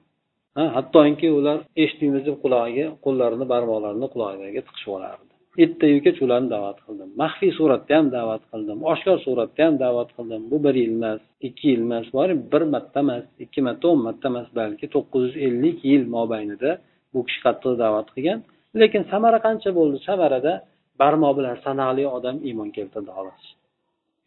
Ha 0.57 0.63
hattoki 0.75 1.27
ular 1.39 1.59
eshitmaymiz 1.83 2.23
deb 2.27 2.37
qulog'iga 2.43 2.85
qo'llarini 3.05 3.45
barmoqlarini 3.53 4.07
qulog'iga 4.13 4.61
tiqishib 4.67 4.91
olardi. 4.97 5.31
Ertayu 5.63 5.97
kech 6.05 6.17
ularni 6.25 6.49
da'vat 6.55 6.77
qildim. 6.85 7.09
Maxfiy 7.21 7.51
suratda 7.59 7.93
ham 7.97 8.07
da'vat 8.17 8.43
qildim. 8.51 8.77
Oshkor 8.91 9.17
suratda 9.25 9.61
ham 9.67 9.75
da'vat 9.83 10.09
qildim. 10.17 10.41
Bu 10.51 10.57
bir 10.65 10.75
yil 10.81 10.93
emas 10.99 11.21
ikki 11.47 11.65
yil 11.71 11.81
emas 11.87 12.05
bir 12.53 12.63
marta 12.73 12.99
emas 13.05 13.25
ikki 13.43 13.59
marta 13.67 13.85
o'n 13.91 13.99
marta 14.07 14.25
emas 14.31 14.47
balki 14.59 14.85
to'qqiz 14.95 15.21
yuz 15.25 15.35
ellik 15.47 15.77
yil 15.91 16.03
mobaynida 16.15 16.71
bu 17.13 17.19
kishi 17.27 17.39
qattiq 17.45 17.73
da'vat 17.83 18.07
qilgan. 18.15 18.39
Lekin 18.81 19.03
samara 19.11 19.39
qancha 19.47 19.69
bo'ldi? 19.79 19.97
Samarada 20.09 20.53
barmoq 21.01 21.33
bilan 21.39 21.55
sanoqli 21.65 22.03
odam 22.17 22.35
iymon 22.47 22.69
keltirdi 22.77 23.11
xolos. 23.17 23.43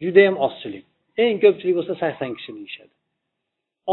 Judayam 0.05 0.37
ozchilik. 0.47 0.85
Eng 1.25 1.37
ko'pchilik 1.45 1.75
bo'lsa 1.79 1.95
sakson 2.03 2.31
kishi 2.39 2.51
deyishadi. 2.59 2.93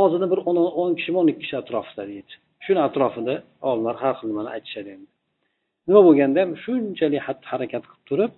Ozini 0.02 0.28
bir 0.32 0.40
o'n 0.82 0.94
kishimi 1.00 1.18
o'n 1.22 1.28
ikki 1.32 1.42
kishi 1.44 1.56
atrofida 1.62 2.04
deydi. 2.12 2.34
Shuni 2.66 2.82
atrofida 2.88 3.36
olimlar 3.70 3.96
har 4.04 4.14
xil 4.18 4.28
nimani 4.32 4.50
aytishadi 4.56 4.90
endi. 4.96 5.10
Nima 5.88 6.02
bo'lganda 6.08 6.38
ham 6.44 6.52
shunchalik 6.64 7.22
xatti 7.28 7.46
harakat 7.52 7.84
qilib 7.90 8.04
turib 8.10 8.32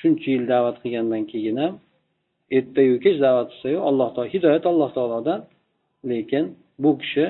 shuncha 0.00 0.28
yil 0.34 0.44
da'vat 0.52 0.76
qilgandan 0.82 1.22
keyin 1.32 1.56
ham 1.62 1.74
ertayu 2.56 2.94
kech 3.04 3.16
da'vat 3.26 3.48
qilsayu 3.52 3.78
alloh 3.88 4.08
taolo 4.14 4.28
hidoyat 4.34 4.64
alloh 4.72 4.90
taolodan 4.96 5.40
lekin 6.10 6.44
bu 6.82 6.90
kishi 7.02 7.24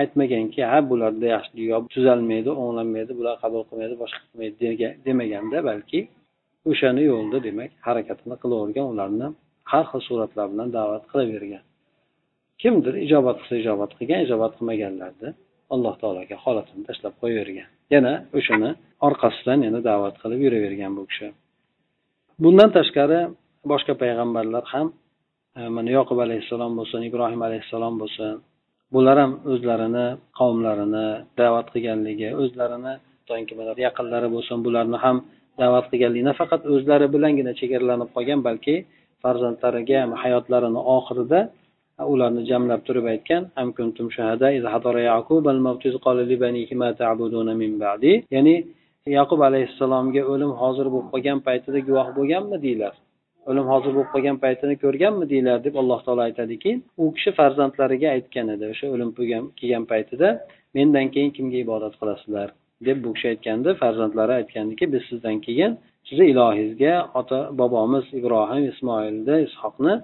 aytmaganki 0.00 0.60
ha 0.70 0.78
bularda 0.90 1.26
yaxshilik 1.34 1.66
yo'q 1.72 1.84
tuzalmaydi 1.94 2.50
o'nglanmaydi 2.62 3.12
bular 3.18 3.34
qabul 3.42 3.62
qilmaydi 3.68 3.94
boshqa 4.02 4.20
qilmaydi 4.28 4.88
demaganda 5.06 5.58
balki 5.70 6.00
o'shani 6.70 7.02
yo'lida 7.10 7.38
demak 7.48 7.70
harakatini 7.86 8.36
qilavergan 8.42 8.86
ularni 8.92 9.28
har 9.72 9.84
xil 9.90 10.00
suratlar 10.08 10.46
bilan 10.52 10.68
da'vat 10.78 11.04
qilavergan. 11.12 11.62
Kimdir 12.62 12.94
ijobat 13.06 13.36
qilsa 13.40 13.54
ijobat 13.62 13.90
qilgan 13.98 14.20
ijobat 14.26 14.52
qilmaganlarni 14.58 15.30
alloh 15.74 15.94
taologa 16.02 16.36
holatini 16.44 16.82
tashlab 16.88 17.14
qo'yavergan. 17.22 17.68
Yana 17.94 18.12
o'shani 18.38 18.70
orqasidan 19.06 19.58
yana 19.66 19.80
da'vat 19.90 20.14
qilib 20.22 20.40
yuravergan 20.46 20.92
bu 20.98 21.02
kishi. 21.10 21.28
Bundan 22.42 22.70
tashqari 22.76 23.20
boshqa 23.72 23.94
payg'ambarlar 24.02 24.64
ham 24.72 24.86
e, 25.58 25.60
mana 25.76 25.90
yoqub 25.98 26.18
alayhissalom 26.26 26.72
bo'lsin 26.78 27.00
ibrohim 27.08 27.40
alayhissalom 27.48 27.94
bo'lsin 28.02 28.32
bular 28.94 29.16
ham 29.22 29.32
o'zlarini 29.52 30.06
qavmlarini 30.38 31.06
da'vat 31.40 31.66
qilganligi 31.74 32.28
o'zlarini 32.42 32.94
yaqinlari 33.86 34.28
bo'lsin 34.34 34.58
bularni 34.66 34.98
ham 35.04 35.16
da'vat 35.62 35.86
qilganligi 35.90 36.24
nafaqat 36.30 36.62
o'zlari 36.74 37.06
bilangina 37.14 37.52
chegaralanib 37.60 38.10
qolgan 38.16 38.40
balki 38.48 38.74
farzandlariga 39.22 39.96
ham 40.02 40.12
hayotlarini 40.22 40.80
oxirida 40.96 41.40
ularni 42.12 42.42
jamlab 42.50 42.80
turib 42.86 43.06
aytgan 43.14 43.42
ya'ni 48.36 48.54
yaqub 49.18 49.40
alayhissalomga 49.48 50.22
o'lim 50.32 50.52
hozir 50.60 50.86
bo'lib 50.92 51.08
qolgan 51.14 51.38
paytida 51.46 51.78
guvoh 51.88 52.08
bo'lganmidinglar 52.18 52.94
o'lim 53.50 53.66
hozir 53.72 53.92
bo'lib 53.96 54.10
qolgan 54.14 54.36
paytini 54.44 54.74
ko'rganmidinglar 54.84 55.58
deb 55.66 55.74
alloh 55.82 56.00
taolo 56.06 56.22
aytadiki 56.28 56.70
u 57.02 57.04
kishi 57.16 57.30
farzandlariga 57.38 58.08
aytgan 58.16 58.46
edi. 58.54 58.64
O'sha 58.72 58.86
o'lim 58.94 59.10
kelgan 59.60 59.84
paytida 59.92 60.28
mendan 60.76 61.06
keyin 61.14 61.30
kimga 61.36 61.58
ibodat 61.64 61.94
qilasizlar? 62.00 62.48
Deb 62.88 62.98
bu 63.04 63.10
kishi 63.14 63.26
aytganda 63.32 63.70
farzandlari 63.82 64.32
aytgandiki 64.40 64.84
biz 64.92 65.02
sizdan 65.10 65.36
keyin 65.46 65.72
sizni 66.08 66.26
ilohingizga 66.32 66.94
ota 67.20 67.38
bobomiz 67.60 68.04
ibrohim 68.18 68.64
ismoilni 68.72 69.36
ishoqni 69.48 69.94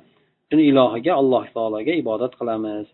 shuni 0.49 0.63
ilohiga 0.71 1.13
alloh 1.21 1.45
taologa 1.57 1.93
ibodat 2.03 2.33
qilamiz. 2.41 2.87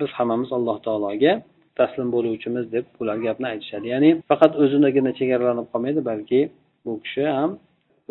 Biz 0.00 0.10
hammamiz 0.18 0.50
alloh 0.58 0.76
taologa 0.86 1.32
taslim 1.78 2.08
bo'luvchimiz 2.14 2.64
deb 2.74 2.84
ular 3.00 3.16
gapni 3.26 3.46
aytishadi. 3.52 3.86
Ya'ni 3.94 4.10
faqat 4.30 4.52
o'zinigina 4.62 5.12
chegaralanib 5.18 5.66
qolmaydi 5.72 6.00
balki 6.10 6.40
bu 6.84 6.92
kishi 7.04 7.24
ham 7.38 7.50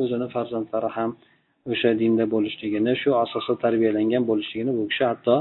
o'zini 0.01 0.27
farzandlari 0.35 0.89
ham 0.97 1.09
o'sha 1.71 1.91
dinda 2.01 2.25
bo'lishligini 2.33 2.93
shu 3.01 3.09
asosda 3.23 3.55
tarbiyalangan 3.63 4.23
bo'lishligini 4.29 4.73
bu 4.79 4.83
kishi 4.91 5.03
hatto 5.11 5.35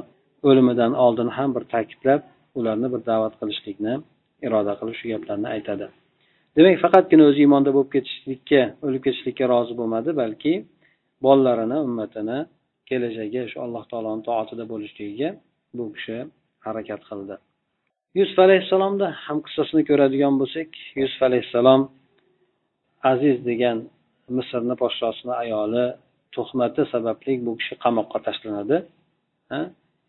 o'limidan 0.49 0.93
oldin 1.05 1.29
ham 1.37 1.49
bir 1.57 1.65
ta'kidlab 1.75 2.21
ularni 2.59 2.89
bir 2.95 3.01
da'vat 3.11 3.35
qilishlikni 3.41 3.95
iroda 4.47 4.73
qilib 4.79 4.97
shu 5.01 5.07
gaplarni 5.13 5.49
aytadi. 5.57 5.87
Demak 6.57 6.77
faqatgina 6.85 7.25
o'zi 7.29 7.41
iymonda 7.45 7.71
bo'lib 7.77 7.91
ketishlikka 7.97 8.63
o'lib 8.87 9.03
ketishlikka 9.07 9.45
rozi 9.53 9.75
bo'lmadi 9.81 10.11
balki 10.23 10.55
bolalarini 11.25 11.79
ummatini 11.87 12.39
kelajagi 12.89 13.43
shu 13.53 13.59
alloh 13.67 13.83
taoloni 13.91 14.23
toatida 14.29 14.65
bo'lishligiga 14.73 15.29
bu 15.77 15.85
kishi 15.97 16.17
harakat 16.67 17.03
qildi. 17.11 17.35
Yusuf 18.19 18.39
alayhissalomni 18.47 19.09
ham 19.25 19.39
qissasini 19.47 19.83
ko'radigan 19.91 20.35
bo'lsak 20.41 20.69
yusuf 21.01 21.21
alayhissalom 21.29 21.83
aziz 23.13 23.37
degan 23.51 23.79
misrni 24.37 24.75
podshosini 24.83 25.35
ayoli 25.43 25.85
tuhmati 26.37 26.83
sababli 26.93 27.33
bu 27.47 27.53
kishi 27.61 27.75
qamoqqa 27.85 28.19
tashlanadi 28.27 28.77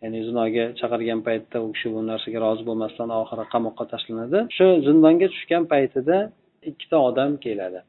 ya'ni 0.01 0.19
zinoga 0.29 0.65
chaqirgan 0.79 1.21
paytda 1.27 1.57
u 1.65 1.67
kishi 1.75 1.87
bu 1.93 1.99
narsaga 2.11 2.39
rozi 2.45 2.63
bo'lmasdan 2.69 3.09
oxiri 3.21 3.45
qamoqqa 3.53 3.85
tashlanadi. 3.93 4.39
Shu 4.57 4.65
zindonga 4.87 5.27
tushgan 5.33 5.63
paytida 5.73 6.17
ikkita 6.69 6.97
odam 7.09 7.31
keladi. 7.45 7.79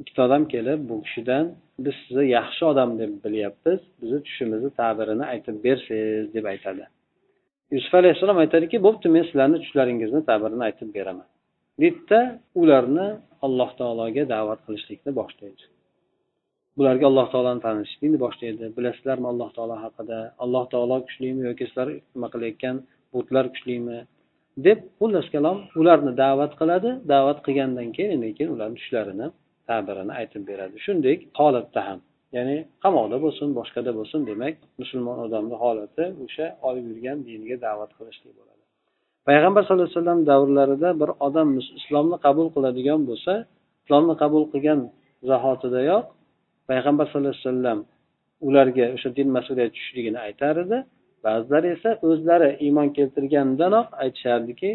Ikkita 0.00 0.20
odam 0.26 0.42
kelib 0.54 0.80
bu 0.88 0.96
kishidan 1.06 1.44
biz 1.84 1.94
sizni 2.04 2.24
yaxshi 2.36 2.62
odam 2.72 2.90
deb 3.00 3.12
bilyapmiz 3.24 3.80
bizni 4.00 4.18
tushimizni 4.26 4.70
ta'birini 4.80 5.24
aytib 5.32 5.56
bersangiz 5.66 6.26
deb 6.36 6.44
aytadi. 6.52 6.84
Yusuf 7.74 7.94
alayhissalom 8.00 8.38
aytadiki 8.44 8.76
bo'pti 8.86 9.06
men 9.14 9.24
sizlarni 9.28 9.58
tushlaringizni 9.64 10.20
ta'birini 10.30 10.64
aytib 10.68 10.90
beraman 10.96 11.28
deydida 11.82 12.20
ularni 12.62 13.06
alloh 13.46 13.70
taologa 13.80 14.24
da'vat 14.34 14.60
qilishlikni 14.66 15.12
boshlaydi. 15.20 15.64
Bularga 16.78 17.04
alloh 17.10 17.26
taoloni 17.32 17.60
tanishlikni 17.66 18.18
boshlaydi. 18.24 18.64
Bilasizlarmi 18.76 19.26
alloh 19.32 19.50
taolo 19.56 19.76
haqida? 19.84 20.18
Alloh 20.44 20.64
taolo 20.72 20.96
kuchlimi 21.06 21.42
yoki 21.48 21.64
sizlar 21.68 21.88
nima 22.14 22.28
qilayotgan 22.34 22.76
butlar 23.14 23.44
kuchlimi? 23.54 23.98
Deb 24.66 24.78
xullas 25.00 25.26
kalom 25.34 25.58
ularni 25.80 26.12
da'vat 26.22 26.52
qiladi. 26.60 26.90
Da'vat 27.12 27.38
qilgandan 27.46 27.88
keyin 27.96 28.20
keyin 28.36 28.50
ularni 28.54 28.76
tushlarini 28.80 29.26
ta'birini 29.68 30.12
aytib 30.20 30.42
beradi. 30.50 30.76
Shunday 30.86 31.16
holatda 31.40 31.80
ham. 31.88 32.00
Ya'ni 32.36 32.56
qamoqda 32.84 33.16
bo'lsin 33.24 33.48
boshqada 33.58 33.90
bo'lsin 33.98 34.20
demak 34.30 34.54
musulmon 34.80 35.18
odamni 35.26 35.56
holati 35.62 36.04
o'sha 36.24 36.46
olib 36.68 36.84
yurgan 36.90 37.18
diniga 37.28 37.56
da'vat 37.66 37.90
qilishlik 37.98 38.32
bo'ladi. 38.38 38.62
Payg'ambar 39.28 39.62
sallallohu 39.64 39.88
alayhi 39.88 39.98
vasallam 40.00 40.20
davrlarida 40.30 40.88
bir 41.00 41.10
odam 41.26 41.48
islomni 41.80 42.16
qabul 42.26 42.48
qiladigan 42.54 43.00
bo'lsa 43.10 43.32
islomni 43.82 44.14
qabul 44.22 44.44
qilgan 44.52 44.80
zahotidayoq 45.30 46.04
payg'ambar 46.72 47.06
sallallohu 47.08 47.34
alayhi 47.34 47.46
vasallam 47.48 47.80
ularga 48.46 48.86
o'sha 48.96 49.08
din 49.18 49.28
mas'uliyati 49.36 49.72
tushishligini 49.76 50.18
aytar 50.26 50.54
edi. 50.64 50.78
Ba'zilari 51.26 51.68
esa 51.76 51.90
o'zlari 52.08 52.50
iymon 52.66 52.88
keltirgandanoq 52.96 53.88
aytishardiki 54.04 54.70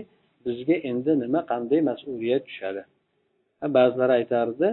bizga 0.46 0.76
endi 0.90 1.12
nima 1.24 1.42
qanday 1.52 1.80
mas'uliyat 1.90 2.44
tushadi? 2.50 2.82
Ba'zilari 3.78 4.14
aytardi 4.20 4.68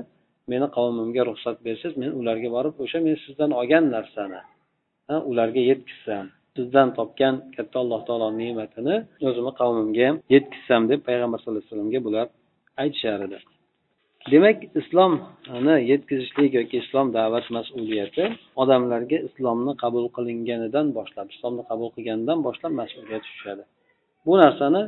meni 0.52 0.66
qavmimga 0.76 1.22
ruxsat 1.30 1.56
bersangiz 1.66 1.96
men 2.02 2.10
ularga 2.20 2.48
borib 2.56 2.74
o'sha 2.84 2.98
men 3.06 3.16
sizdan 3.24 3.50
olgan 3.60 3.84
narsani 3.96 4.40
ularga 5.30 5.62
yetkazsam 5.70 6.26
sizdan 6.56 6.88
topgan 6.98 7.34
katta 7.56 7.76
alloh 7.82 8.00
taolo 8.08 8.28
ne'matini 8.40 8.96
o'zimni 9.28 9.52
qavmimga 9.60 10.02
ham 10.08 10.16
yetkazsam 10.34 10.82
deb 10.90 11.00
payg'ambar 11.08 11.38
sallallohu 11.40 11.62
alayhi 11.62 11.72
vasallamga 11.72 12.00
bular 12.06 12.26
aytishar 12.82 13.18
edi. 13.26 13.38
Demak 14.32 14.58
islomni 14.80 15.76
yetkazishlik 15.90 16.52
yoki 16.58 16.76
islom 16.82 17.06
da'vat 17.18 17.46
mas'uliyati 17.56 18.24
odamlarga 18.62 19.18
islomni 19.28 19.72
qabul 19.82 20.06
qilinganidan 20.16 20.86
boshlab 20.98 21.26
islomni 21.34 21.62
qabul 21.70 21.88
qilganidan 21.96 22.38
boshlab 22.46 22.72
mas'uliyat 22.80 23.22
tushadi. 23.30 23.64
Bu 24.26 24.34
narsani 24.42 24.82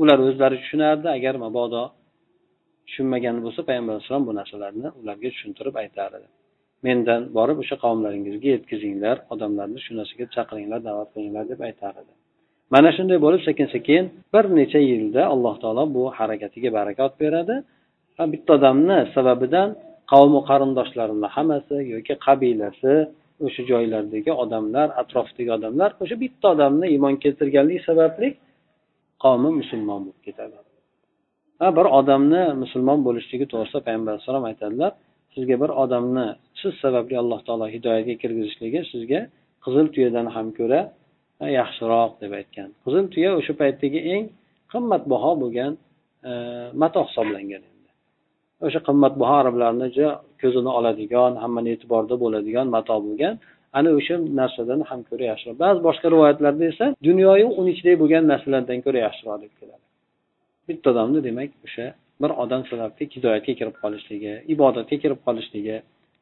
ular 0.00 0.18
o'zlari 0.26 0.56
tushunardi. 0.62 1.06
Agar 1.18 1.34
mabodo 1.44 1.82
tushunmagan 2.86 3.36
bo'lsa 3.44 3.60
payg'ambar 3.68 3.92
alayhissalom 3.94 4.24
bu 4.28 4.32
narsalarni 4.40 4.88
ularga 5.00 5.28
tushuntirib 5.34 5.74
aytar 5.82 6.10
edi 6.18 6.28
mendan 6.86 7.20
borib 7.36 7.58
o'sha 7.62 7.76
qavmlaringizga 7.84 8.48
yetkazinglar 8.56 9.16
odamlarni 9.34 9.78
shu 9.84 9.92
narsaga 9.98 10.26
chaqiringlar 10.36 10.80
da'vat 10.88 11.08
qilinglar 11.14 11.44
deb 11.52 11.60
aytar 11.68 11.94
edi 12.02 12.12
mana 12.74 12.90
shunday 12.96 13.18
bo'lib 13.26 13.42
sekin 13.48 13.68
sekin 13.74 14.04
bir 14.34 14.44
necha 14.58 14.80
yilda 14.90 15.22
alloh 15.34 15.54
taolo 15.62 15.84
bu 15.96 16.02
harakatiga 16.18 16.70
barakot 16.78 17.12
beradi. 17.24 17.56
Bitta 18.32 18.50
odamni 18.58 18.98
sababidan 19.16 19.68
qavmi 20.12 20.40
qarindoshlarini 20.50 21.28
hammasi 21.36 21.76
yoki 21.94 22.14
qabilasi 22.26 22.94
o'sha 23.46 23.62
joylardagi 23.70 24.32
odamlar 24.44 24.88
atrofdagi 25.02 25.50
odamlar 25.58 25.90
o'sha 26.02 26.16
bitta 26.24 26.46
odamni 26.54 26.86
iymon 26.94 27.14
keltirganligi 27.24 27.80
sababli 27.88 28.28
qavmi 29.24 29.50
musulmon 29.60 30.00
bo'lib 30.06 30.20
ketadi. 30.26 30.56
Ha 31.60 31.68
bir 31.78 31.86
odamni 31.98 32.42
musulmon 32.62 33.00
bo'lishligi 33.06 33.46
to'g'risida 33.52 33.80
payg'ambar 33.86 34.12
alayhisalom 34.12 34.44
aytadilar 34.50 34.92
sizga 35.34 35.56
bir 35.62 35.70
odamni 35.82 36.26
siz 36.60 36.72
sababli 36.84 37.14
alloh 37.22 37.40
taolo 37.46 37.66
hidoyatga 37.74 38.14
kirgizishligi 38.22 38.80
sizga 38.92 39.20
qizil 39.64 39.86
tuyadan 39.94 40.26
ham 40.34 40.46
ko'ra 40.58 40.80
yaxshiroq 41.58 42.12
deb 42.22 42.32
aytgan. 42.40 42.68
Qizil 42.84 43.04
tuya 43.14 43.30
o'sha 43.38 43.54
paytdagi 43.62 44.00
eng 44.14 44.24
qimmatbaho 44.72 45.32
bo'lgan 45.42 45.72
e, 46.30 46.32
mato 46.82 47.00
hisoblangan 47.08 47.62
o'sha 48.64 48.80
qimmatbaho 48.88 49.34
arablarni 49.42 49.86
juda 49.96 50.10
ko'zini 50.42 50.70
oladigan 50.78 51.32
hammani 51.42 51.68
e'tiborida 51.74 52.16
bo'ladigan 52.22 52.66
mato 52.76 52.96
bo'lgan. 53.06 53.34
Ana 53.78 53.90
o'sha 53.98 54.14
narsadan 54.40 54.80
ham 54.90 55.00
ko'ra 55.08 55.24
yaxshiroq. 55.32 55.56
Ba'zi 55.64 55.80
boshqa 55.88 56.06
rivoyatlarda 56.14 56.64
esa 56.72 56.86
dunyoyu 57.08 57.46
uni 57.60 57.70
ichidagi 57.74 57.98
bo'lgan 58.02 58.22
narsalardan 58.32 58.78
ko'ra 58.86 58.98
yaxshiroq 59.06 59.36
deb 59.44 59.52
keladi. 59.60 59.84
Bitta 60.68 60.86
odamni 60.92 61.20
demak 61.28 61.50
o'sha 61.66 61.86
bir 62.22 62.30
odam 62.42 62.62
sababli 62.70 63.04
hidoyatga 63.16 63.52
kirib 63.58 63.76
qolishligi 63.82 64.32
ibodatga 64.54 64.96
kirib 65.02 65.20
qolishligi 65.26 65.76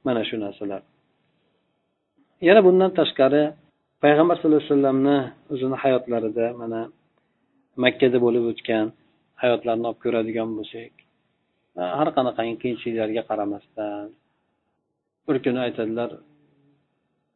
mana 0.07 0.23
shu 0.29 0.37
narsalar. 0.45 0.83
Yana 2.49 2.61
bundan 2.67 2.91
tashqari 3.01 3.43
payg'ambar 4.05 4.35
sallallohu 4.37 4.63
alayhi 4.63 4.73
vasallamni 4.73 5.19
o'zini 5.53 5.77
hayotlarida 5.83 6.47
mana 6.63 6.81
makkada 7.85 8.19
bo'lib 8.27 8.45
o'tgan 8.53 8.87
hayotlarini 9.43 9.87
olib 9.91 10.01
ko'radigan 10.05 10.51
bo'lsak 10.59 11.04
har 11.77 12.09
qanaqangi 12.17 12.57
qiyinchiliklarga 12.63 13.23
qaramasdan 13.31 14.07
bir 15.27 15.37
kuni 15.45 15.61
aytadilar 15.67 16.11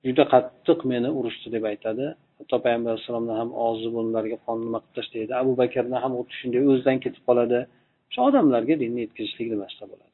juda 0.07 0.25
qattiq 0.33 0.79
meni 0.93 1.09
urishdi 1.19 1.49
deb 1.57 1.65
aytadi. 1.73 2.07
Hatto 2.39 2.57
payg'ambar 2.65 2.91
alayhissalomni 2.93 3.35
ham 3.41 3.51
og'zi 3.67 3.89
bunlarga 3.97 4.37
qon 4.47 4.59
nima 4.67 4.79
qilib 4.83 4.95
tashlaydi 4.99 5.33
abu 5.43 5.53
bakrni 5.63 5.99
ham 6.05 6.13
xuddi 6.19 6.35
shunday 6.41 6.63
o'zidan 6.73 6.99
ketib 7.05 7.23
qoladi. 7.29 7.59
O'sha 8.09 8.21
odamlarga 8.29 8.75
dinni 8.83 9.01
yetkazishlik 9.05 9.49
nimasida 9.55 9.85
bo'ladi. 9.93 10.09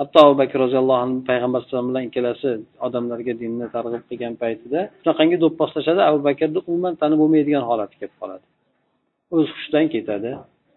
Hatto 0.00 0.18
abu 0.26 0.34
bakr 0.42 0.56
roziyallohu 0.64 1.00
anhu 1.04 1.18
payg'ambar 1.30 1.58
alayhisalom 1.60 1.88
bilan 1.90 2.04
ikkalasi 2.08 2.50
odamlarga 2.86 3.32
dinni 3.42 3.66
targ'ib 3.76 4.02
qilgan 4.10 4.34
paytida 4.42 4.80
shunaqangi 5.02 5.36
do'pposlashadi 5.44 6.00
abu 6.10 6.18
bakrni 6.28 6.60
umuman 6.70 6.94
tanib 7.00 7.18
bo'lmaydigan 7.22 7.64
holatga 7.70 7.96
kelib 8.00 8.16
qoladi. 8.20 8.44
O'z 9.34 9.46
hushidan 9.54 9.86
ketadi. 9.94 10.30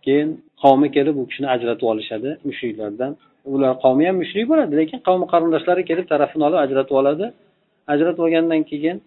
Keyin 0.05 0.29
qavmi 0.63 0.88
kelib 0.96 1.15
u 1.22 1.24
kishini 1.30 1.48
ajratib 1.56 1.88
olishadi 1.91 2.30
mushriklardan. 2.48 3.12
Ular 3.53 3.74
qavmi 3.84 4.03
ham 4.10 4.18
mushrik 4.22 4.46
bo'ladi 4.51 4.74
lekin 4.82 5.00
qavmi 5.08 5.25
qarindoshlari 5.34 5.84
kelib 5.89 6.06
tarafini 6.13 6.44
olib 6.48 6.60
ajratib 6.65 6.96
oladi. 7.01 7.25
Ajratib 7.94 8.22
olgandan 8.25 8.63
keyin 8.72 8.98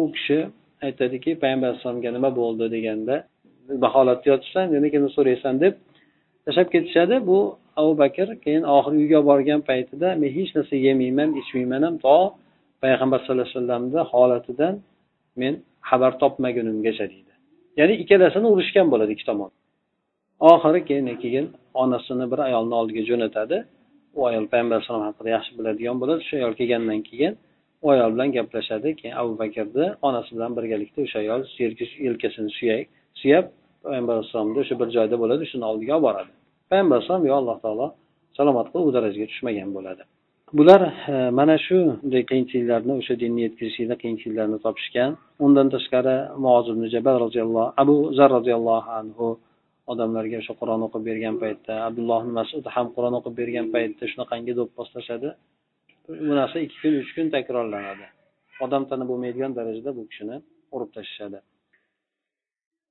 u 0.00 0.04
kishi 0.14 0.38
aytadiki 0.86 1.30
payg'ambar 1.42 1.68
alayhissalomga 1.68 2.10
nima 2.16 2.30
bo'ldi? 2.40 2.64
deganda 2.74 3.14
baholatda 3.84 4.26
yotibsan 4.32 4.64
endi 4.76 4.88
kimni 4.94 5.10
so'raysan 5.16 5.54
deb 5.64 5.74
tashlab 6.44 6.68
ketishadi. 6.74 7.14
Bu 7.30 7.38
abu 7.80 7.92
bakr 8.02 8.28
keyin 8.44 8.64
oxiri 8.76 8.96
uyga 9.02 9.20
borgan 9.30 9.60
paytida 9.70 10.08
men 10.20 10.30
hech 10.36 10.50
narsa 10.56 10.74
yemayman 10.86 11.30
ichmayman 11.40 11.82
ham 11.86 11.96
to 12.04 12.16
payg'ambar 12.82 13.18
sallallohu 13.24 13.48
alayhi 13.48 13.58
vasallamni 13.58 14.00
holatidan 14.12 14.74
men 15.40 15.54
xabar 15.90 16.12
topmagunimgacha 16.22 17.06
deydi. 17.12 17.32
Ya'ni 17.78 17.94
ikkalasini 18.02 18.46
urishgan 18.54 18.86
bo'ladi 18.92 19.12
ikki 19.16 19.26
tomon. 19.30 19.50
Oxiri 20.40 20.84
keyin 20.84 21.16
keyin 21.22 21.46
onasini 21.74 22.30
bir 22.30 22.38
ayolni 22.38 22.74
oldiga 22.74 23.02
jo'natadi. 23.10 23.64
U 24.14 24.26
ayol 24.26 24.46
payg'ambar 24.52 24.76
alayhisalom 24.76 25.04
haqida 25.08 25.28
yaxshi 25.36 25.52
biladigan 25.58 25.96
bo'ladi. 26.00 26.20
Shu 26.28 26.36
ayol 26.36 26.54
kelgandan 26.60 27.00
keyin 27.10 27.32
u 27.82 27.90
ayol 27.90 28.10
bilan 28.14 28.32
gaplashadi. 28.36 28.88
Keyin 29.00 29.14
abu 29.20 29.32
bakrni 29.42 29.86
onasi 30.02 30.30
bilan 30.36 30.52
birgalikda 30.56 30.98
o'sha 31.06 31.18
ayol 31.24 31.40
yelkasini 32.06 32.50
suyab 33.20 33.46
payg'ambar 33.84 34.14
alayhissalomni 34.16 34.58
o'sha 34.64 34.74
bir 34.80 34.88
joyda 34.96 35.16
bo'ladi. 35.22 35.44
Shuni 35.50 35.64
oldiga 35.70 35.92
olib 35.96 36.04
boradi. 36.08 36.30
Payg'ambar 36.70 36.96
alayhisalom 36.96 37.24
yo 37.30 37.34
alloh 37.40 37.56
taolo 37.64 37.86
salomat 38.38 38.66
qilib 38.72 38.86
u 38.88 38.92
darajaga 38.96 39.26
tushmagan 39.32 39.70
bo'ladi. 39.76 40.02
Bular 40.58 40.80
e, 41.14 41.14
mana 41.38 41.56
shunday 41.66 42.22
qiyinchiliklarni 42.30 42.92
o'sha 43.00 43.14
dinni 43.22 43.40
yetkazishlikda 43.46 43.96
qiyinchiliklarni 44.02 44.58
topishgan. 44.66 45.10
Undan 45.44 45.68
tashqari 45.74 46.16
moz 46.44 46.64
ibn 46.72 46.82
jabal 46.94 47.16
roziyallohu 47.24 47.68
abu 47.82 47.96
zar 48.18 48.30
roziyallohu 48.36 48.90
anhu 49.00 49.26
odamlarga 49.92 50.36
o'sha 50.42 50.54
qur'on 50.60 50.80
o'qib 50.86 51.02
bergan 51.10 51.36
paytda 51.42 51.74
abdulloh 51.88 52.22
masud 52.38 52.64
ham 52.74 52.86
qur'on 52.96 53.14
o'qib 53.18 53.34
bergan 53.40 53.66
paytda 53.74 54.04
shunaqangi 54.12 54.52
do'pposlashadi 54.58 55.30
bu 56.08 56.32
narsa 56.40 56.58
ikki 56.64 56.76
kun 56.82 56.94
uch 57.02 57.10
kun 57.16 57.26
takrorlanadi. 57.36 58.06
Odam 58.64 58.82
tani 58.90 59.04
bo'lmaydigan 59.10 59.52
darajada 59.58 59.90
bu 59.98 60.02
kishini 60.10 60.36
urib 60.74 60.90
tashlashadi. 60.96 61.38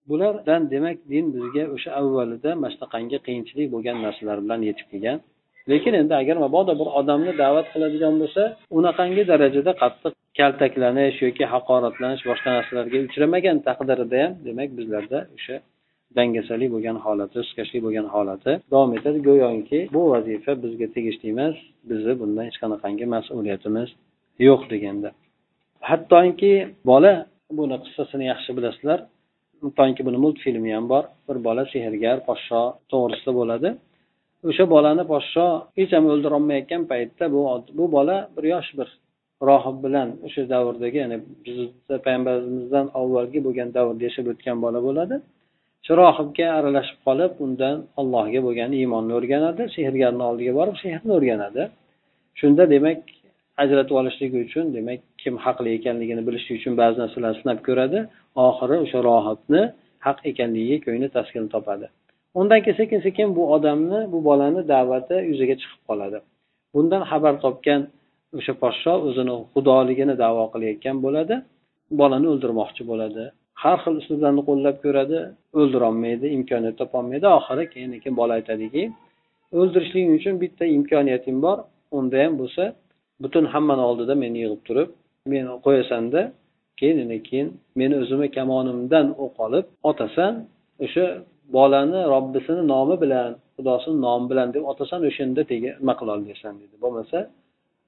Bulardan 0.09 0.61
demak 0.73 0.97
din 1.11 1.25
bizga 1.35 1.63
o'sha 1.75 1.91
avvalida 2.01 2.51
mana 2.61 2.71
shunaqangi 2.75 3.17
qiyinchilik 3.25 3.67
bo'lgan 3.73 3.97
narsalar 4.05 4.37
bilan 4.45 4.61
yetib 4.69 4.87
kelgan. 4.91 5.17
Lekin 5.71 5.93
endi 6.01 6.13
agar 6.21 6.37
mabodo 6.45 6.73
bir 6.81 6.89
odamni 6.99 7.33
da'vat 7.43 7.67
qiladigan 7.73 8.13
bo'lsa 8.21 8.43
unaqangi 8.79 9.23
darajada 9.31 9.71
qattiq 9.81 10.13
kaltaklanish 10.39 11.17
yoki 11.25 11.45
haqoratlanish 11.53 12.23
boshqa 12.29 12.49
narsalarga 12.57 12.97
uchramagan 13.07 13.57
taqdirida 13.67 14.17
ham 14.23 14.31
demak 14.47 14.69
bizlarda 14.77 15.19
o'sha 15.37 15.55
dangasalik 16.15 16.69
bo'lgan 16.75 16.97
holati 17.05 17.33
sustkashlik 17.39 17.81
bo'lgan 17.85 18.07
holati 18.13 18.51
davom 18.73 18.91
etadi. 18.97 19.17
Go'yoki 19.27 19.79
bu 19.95 20.01
vazifa 20.13 20.51
bizga 20.63 20.87
tegishli 20.95 21.27
emas 21.35 21.55
bizni 21.89 22.13
bundan 22.21 22.43
hech 22.49 22.57
qanaqangi 22.63 23.05
mas'uliyatimiz 23.15 23.89
yo'q 24.47 24.61
deganda. 24.73 25.09
Hattoki 25.89 26.53
bola 26.91 27.13
buni 27.57 27.77
qissasini 27.83 28.25
yaxshi 28.31 28.51
bilasizlar. 28.57 28.99
Toki 29.79 30.01
buni 30.07 30.17
multfilmi 30.25 30.71
ham 30.75 30.85
bor. 30.93 31.03
Bir 31.27 31.37
bola 31.47 31.63
sehrgar 31.73 32.17
podsho 32.27 32.61
to'g'risida 32.91 33.31
bo'ladi. 33.39 33.69
O'sha 34.49 34.65
bolani 34.75 35.03
podsho 35.11 35.45
hech 35.77 35.91
ham 35.95 36.05
o'ldirolmayotgan 36.13 36.83
paytda 36.91 37.25
bu 37.35 37.39
bu 37.77 37.85
bola 37.95 38.17
bir 38.35 38.45
yosh 38.53 38.69
bir 38.79 38.89
rohib 39.49 39.77
bilan 39.85 40.07
o'sha 40.25 40.43
davrdagi 40.53 40.97
ya'ni 41.03 41.17
bizni 41.45 41.97
payg'ambarimizdan 42.05 42.85
avvalgi 42.99 43.39
bo'lgan 43.47 43.69
davrda 43.77 44.03
yashab 44.07 44.25
o'tgan 44.33 44.57
bola 44.65 44.79
bo'ladi. 44.87 45.15
Chirohibga 45.87 46.47
aralashib 46.57 46.97
qolib 47.07 47.31
undan 47.45 47.77
allohga 48.01 48.39
bo'lgan 48.47 48.71
iymonni 48.79 49.13
o'rganadi 49.19 49.63
sehrgarni 49.75 50.23
oldiga 50.29 50.53
borib 50.59 50.77
sehrni 50.83 51.11
o'rganadi. 51.17 51.63
Shunda 52.39 52.63
demak 52.73 52.99
ajratib 53.63 53.95
olishligi 54.01 54.37
uchun 54.45 54.65
demak 54.77 54.99
kim 55.21 55.35
haqli 55.45 55.69
ekanligini 55.77 56.21
bilish 56.27 56.47
uchun 56.57 56.73
ba'zi 56.81 56.97
narsalarni 57.03 57.37
sinab 57.41 57.59
ko'radi 57.67 57.99
oxiri 58.47 58.75
o'sha 58.85 58.99
rohibni 59.09 59.61
haq 60.05 60.17
ekanligiga 60.29 60.77
ko'ngli 60.85 61.07
taskin 61.17 61.45
topadi. 61.53 61.87
Undan 62.39 62.59
keyin 62.63 62.77
sekin 62.81 62.99
sekin 63.07 63.27
bu 63.37 63.43
odamni 63.55 63.99
bu 64.13 64.19
bolani 64.29 64.61
da'vati 64.73 65.15
yuzaga 65.29 65.55
chiqib 65.61 65.81
qoladi? 65.89 66.17
Bundan 66.73 67.01
xabar 67.11 67.33
topgan 67.45 67.81
o'sha 68.37 68.53
podsho 68.61 68.93
o'zini 69.07 69.33
xudoligini 69.53 70.15
davo 70.23 70.43
qilayotgan 70.53 70.97
bo'ladi 71.05 71.35
bolani 71.99 72.27
o'ldirmoqchi 72.33 72.83
bo'ladi. 72.91 73.23
Har 73.63 73.77
xil 73.83 73.95
uslublarni 74.01 74.41
qo'llab 74.49 74.75
ko'radi 74.85 75.17
o'ldirolmaydi 75.59 76.27
imkoniyat 76.37 76.75
topolmaydi. 76.81 77.25
Oxiri 77.37 77.63
keyin 77.73 77.91
keyin 78.03 78.15
bola 78.21 78.33
aytadiki 78.39 78.83
o'ldirishliging 79.59 80.11
uchun 80.19 80.35
bitta 80.43 80.63
imkoniyating 80.77 81.37
bor 81.45 81.57
unda 81.97 82.17
ham 82.23 82.33
bo'lsa 82.41 82.63
butun 83.23 83.45
hammani 83.53 83.83
oldida 83.89 84.13
meni 84.23 84.37
yig'ib 84.43 84.61
turib 84.67 84.89
meni 85.33 85.49
qo'yasanda 85.65 86.21
keyin 86.79 87.09
keyin 87.27 87.47
meni 87.79 87.95
o'zimni 88.01 88.27
kamonimdan 88.37 89.05
o'q 89.23 89.35
olib 89.45 89.65
otasan 89.89 90.33
o'sha 90.85 91.05
bolani 91.55 91.99
robbisini 92.13 92.63
nomi 92.73 92.95
bilan 93.03 93.29
xudosini 93.55 93.97
nomi 94.05 94.25
bilan 94.31 94.47
deb 94.55 94.63
otasan 94.71 95.01
o'shanda 95.09 95.41
nima 95.51 95.93
qilolmaysan 95.99 96.53
dedi. 96.61 96.75
Bo'lmasa 96.83 97.17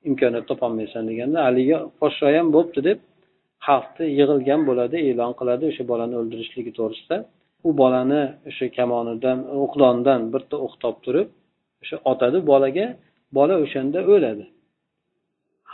imkoniyat 0.09 0.45
topolmaysan 0.51 1.03
deganda 1.09 1.37
haligi 1.47 1.75
podsho 1.99 2.25
ham 2.37 2.47
bo'pti 2.55 2.79
deb 2.89 2.97
xalqni 3.67 4.05
yig'ilgan 4.19 4.61
bo'ladi 4.69 4.97
e'lon 5.09 5.31
qiladi 5.39 5.63
o'sha 5.71 5.83
bolani 5.91 6.15
o'ldirishligi 6.21 6.71
to'g'risida. 6.79 7.17
U 7.67 7.69
bolani 7.81 8.21
o'sha 8.49 8.67
kamonidan 8.77 9.37
o'qdondan 9.63 10.21
bitta 10.33 10.55
o'q 10.65 10.73
topib 10.83 11.01
turib 11.05 11.27
o'sha 11.83 11.97
otadi 12.11 12.37
bolaga 12.51 12.85
bola 13.37 13.55
o'shanda 13.63 13.99
o'ladi. 14.13 14.45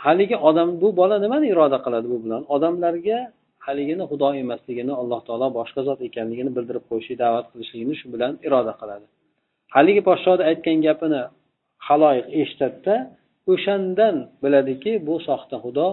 Haligi 0.04 0.36
odam 0.48 0.68
bu 0.82 0.88
bola 1.00 1.16
nimani 1.24 1.46
iroda 1.54 1.78
qiladi 1.84 2.06
bu 2.14 2.18
bilan? 2.24 2.42
Odamlarga 2.54 3.18
haligini 3.66 4.04
xudo 4.10 4.28
emasligini 4.42 4.92
alloh 5.00 5.20
taolo 5.26 5.46
boshqa 5.58 5.80
zot 5.88 6.00
ekanligini 6.08 6.50
bildirib 6.56 6.84
qo'yishi 6.90 7.14
da'vat 7.22 7.46
qilishligini 7.52 7.94
shu 8.00 8.06
bilan 8.14 8.32
iroda 8.46 8.72
qiladi. 8.80 9.06
Haligi 9.76 10.02
podshoni 10.08 10.42
aytgan 10.50 10.78
gapini 10.86 11.22
haloyiq 11.86 12.26
eshitadida 12.40 12.94
o'shandan 13.52 14.16
biladiki 14.42 14.92
bu 15.06 15.14
soxta 15.28 15.56
xudo 15.64 15.88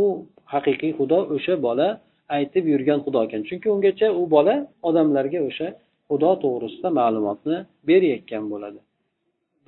u 0.00 0.04
haqiqiy 0.52 0.92
xudo 0.98 1.18
o'sha 1.34 1.54
bola 1.66 1.88
aytib 2.36 2.64
yurgan 2.72 2.98
xudo 3.04 3.18
ekan. 3.26 3.40
Chunki 3.48 3.68
ungacha 3.74 4.08
u 4.20 4.22
bola 4.34 4.54
odamlarga 4.88 5.40
o'sha 5.48 5.68
xudo 6.08 6.30
to'g'risida 6.44 6.88
ma'lumotni 7.00 7.56
berayotgan 7.88 8.44
bo'ladi. 8.52 8.80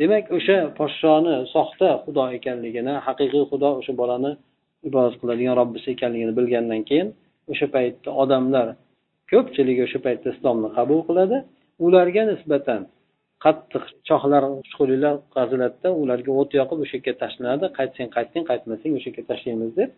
Demak 0.01 0.25
o'sha 0.37 0.57
podshoni 0.79 1.35
soxta 1.55 1.89
xudo 2.05 2.25
ekanligini 2.39 2.95
haqiqiy 3.07 3.45
xudo 3.51 3.69
o'sha 3.81 3.93
bolani 4.01 4.33
ibodat 4.89 5.15
qiladigan 5.21 5.55
robbisi 5.61 5.89
ekanligini 5.97 6.33
bilgandan 6.39 6.83
keyin 6.89 7.09
o'sha 7.53 7.67
paytda 7.75 8.11
odamlar 8.23 8.67
ko'pchiligi 9.31 9.83
o'sha 9.87 9.99
paytda 10.07 10.29
islomni 10.35 10.69
qabul 10.79 11.01
qiladi. 11.09 11.37
Ularga 11.87 12.23
nisbatan 12.33 12.81
qattiq 13.45 13.85
chohlar 14.09 14.43
chuqurliklar 14.69 15.15
qaziladida 15.37 15.89
ularga 16.03 16.31
o't 16.41 16.51
yoqib 16.61 16.79
o'sha 16.85 16.97
yerga 16.99 17.15
tashlanadi. 17.23 17.67
Qaytsang 17.79 18.09
qaytgin 18.17 18.43
qaytmasang 18.51 18.93
o'sha 18.99 19.09
yerga 19.11 19.23
tashlaymiz 19.31 19.73
deb 19.81 19.91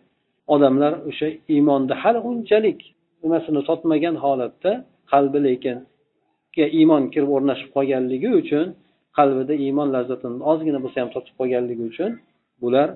odamlar 0.53 0.93
o'sha 1.09 1.27
iymonni 1.55 1.93
hali 2.01 2.19
unchalik 2.29 2.79
nimasini 3.23 3.61
totmagan 3.69 4.15
holatda 4.23 4.71
qalbi 5.11 5.39
lekin 5.47 5.77
iymon 6.79 7.03
kirib 7.13 7.29
o'rnashib 7.37 7.69
qolganligi 7.75 8.29
uchun 8.41 8.67
qalbida 9.17 9.53
iymon 9.65 9.87
lazzatini 9.95 10.37
ozgina 10.51 10.79
bo'lsa 10.83 10.97
ham 11.01 11.09
totib 11.15 11.33
qolganligi 11.39 11.83
uchun 11.91 12.11
bular 12.61 12.87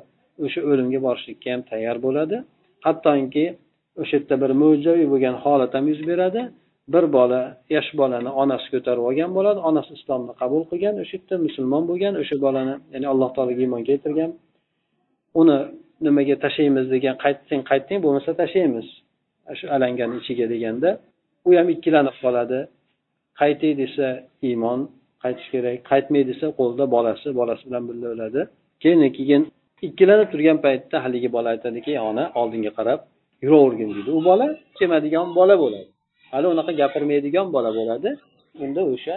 o'sha 0.45 0.59
o'limga 0.69 0.99
borishlikka 1.07 1.47
ham 1.53 1.61
tayyor 1.71 1.97
bo'ladi. 2.05 2.37
Hattoki 2.85 3.45
o'sha 4.01 4.15
yerda 4.17 4.35
bir 4.43 4.51
mo'jizaviy 4.61 5.07
bo'lgan 5.13 5.35
holat 5.43 5.71
ham 5.77 5.85
yuz 5.91 6.01
beradi. 6.09 6.41
Bir 6.93 7.05
bola 7.17 7.41
yosh 7.75 7.89
bolani 7.99 8.31
onasi 8.41 8.67
ko'tarib 8.73 9.03
olgan 9.09 9.31
bo'ladi 9.37 9.59
onasi 9.69 9.91
islomni 9.99 10.33
qabul 10.41 10.61
qilgan 10.71 10.95
o'sha 11.03 11.13
yerda 11.17 11.35
musulmon 11.45 11.83
bo'lgan 11.89 12.13
o'sha 12.21 12.35
bolani 12.45 12.75
ya'ni 12.93 13.07
alloh 13.13 13.29
taologa 13.35 13.61
iymon 13.65 13.83
keltirgan. 13.89 14.31
Uni 15.41 15.57
nimaga 16.05 16.35
tashlaymiz 16.43 16.85
degan 16.95 17.15
qaytsang 17.23 17.61
qaytding 17.71 17.99
bo'lmasa 18.05 18.31
tashlaymiz. 18.41 18.87
Shu 19.59 19.65
alangani 19.75 20.15
ichiga 20.21 20.45
deganda 20.53 20.89
u 21.47 21.49
ham 21.57 21.67
ikkilanib 21.75 22.15
qoladi. 22.23 22.59
Qaytay 23.41 23.73
desa 23.81 24.07
iymon 24.49 24.79
qaytish 25.23 25.49
kerak. 25.53 25.77
Qaytmay 25.91 26.23
desa 26.31 26.45
qo'lida 26.59 26.85
bolasi 26.95 27.27
bolasi 27.39 27.63
bilan 27.67 27.83
birga 27.89 28.07
o'ladi. 28.15 28.41
Keyin 28.81 29.01
keyin 29.17 29.43
ikkilanib 29.87 30.27
turgan 30.33 30.57
paytda 30.65 30.97
haligi 31.05 31.29
bola 31.35 31.47
aytadiki 31.55 31.91
ona 32.09 32.23
oldinga 32.41 32.71
qarab 32.77 32.99
yuravergin 33.45 33.89
deydi 33.95 34.11
u 34.19 34.21
bola 34.29 34.47
chemadigan 34.77 35.27
bola 35.39 35.55
bo'ladi. 35.63 35.89
Hali 36.31 36.47
unaqa 36.53 36.71
gapirmaydigan 36.81 37.47
bola 37.55 37.69
bo'ladi. 37.79 38.09
Unda 38.63 38.81
o'sha 38.93 39.15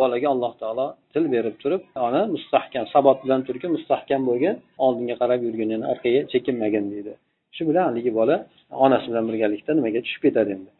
bolaga 0.00 0.28
alloh 0.34 0.52
taolo 0.62 0.86
til 1.12 1.24
berib 1.34 1.56
turib 1.62 1.82
ona 2.08 2.22
mustahkam 2.34 2.84
sabot 2.94 3.18
bilan 3.24 3.40
turgin 3.46 3.70
mustahkam 3.76 4.22
bo'lgin 4.28 4.54
oldinga 4.86 5.14
qarab 5.22 5.40
yurgin 5.46 5.68
yani 5.74 5.86
orqaga 5.92 6.20
chekinmagin 6.32 6.84
deydi. 6.92 7.12
Shu 7.56 7.62
bilan 7.68 7.84
haligi 7.90 8.12
bola 8.20 8.36
onasi 8.84 9.06
bilan 9.10 9.24
birgalikda 9.30 9.70
nimaga 9.78 10.00
tushib 10.06 10.22
ketadi 10.26 10.50
endi? 10.56 10.70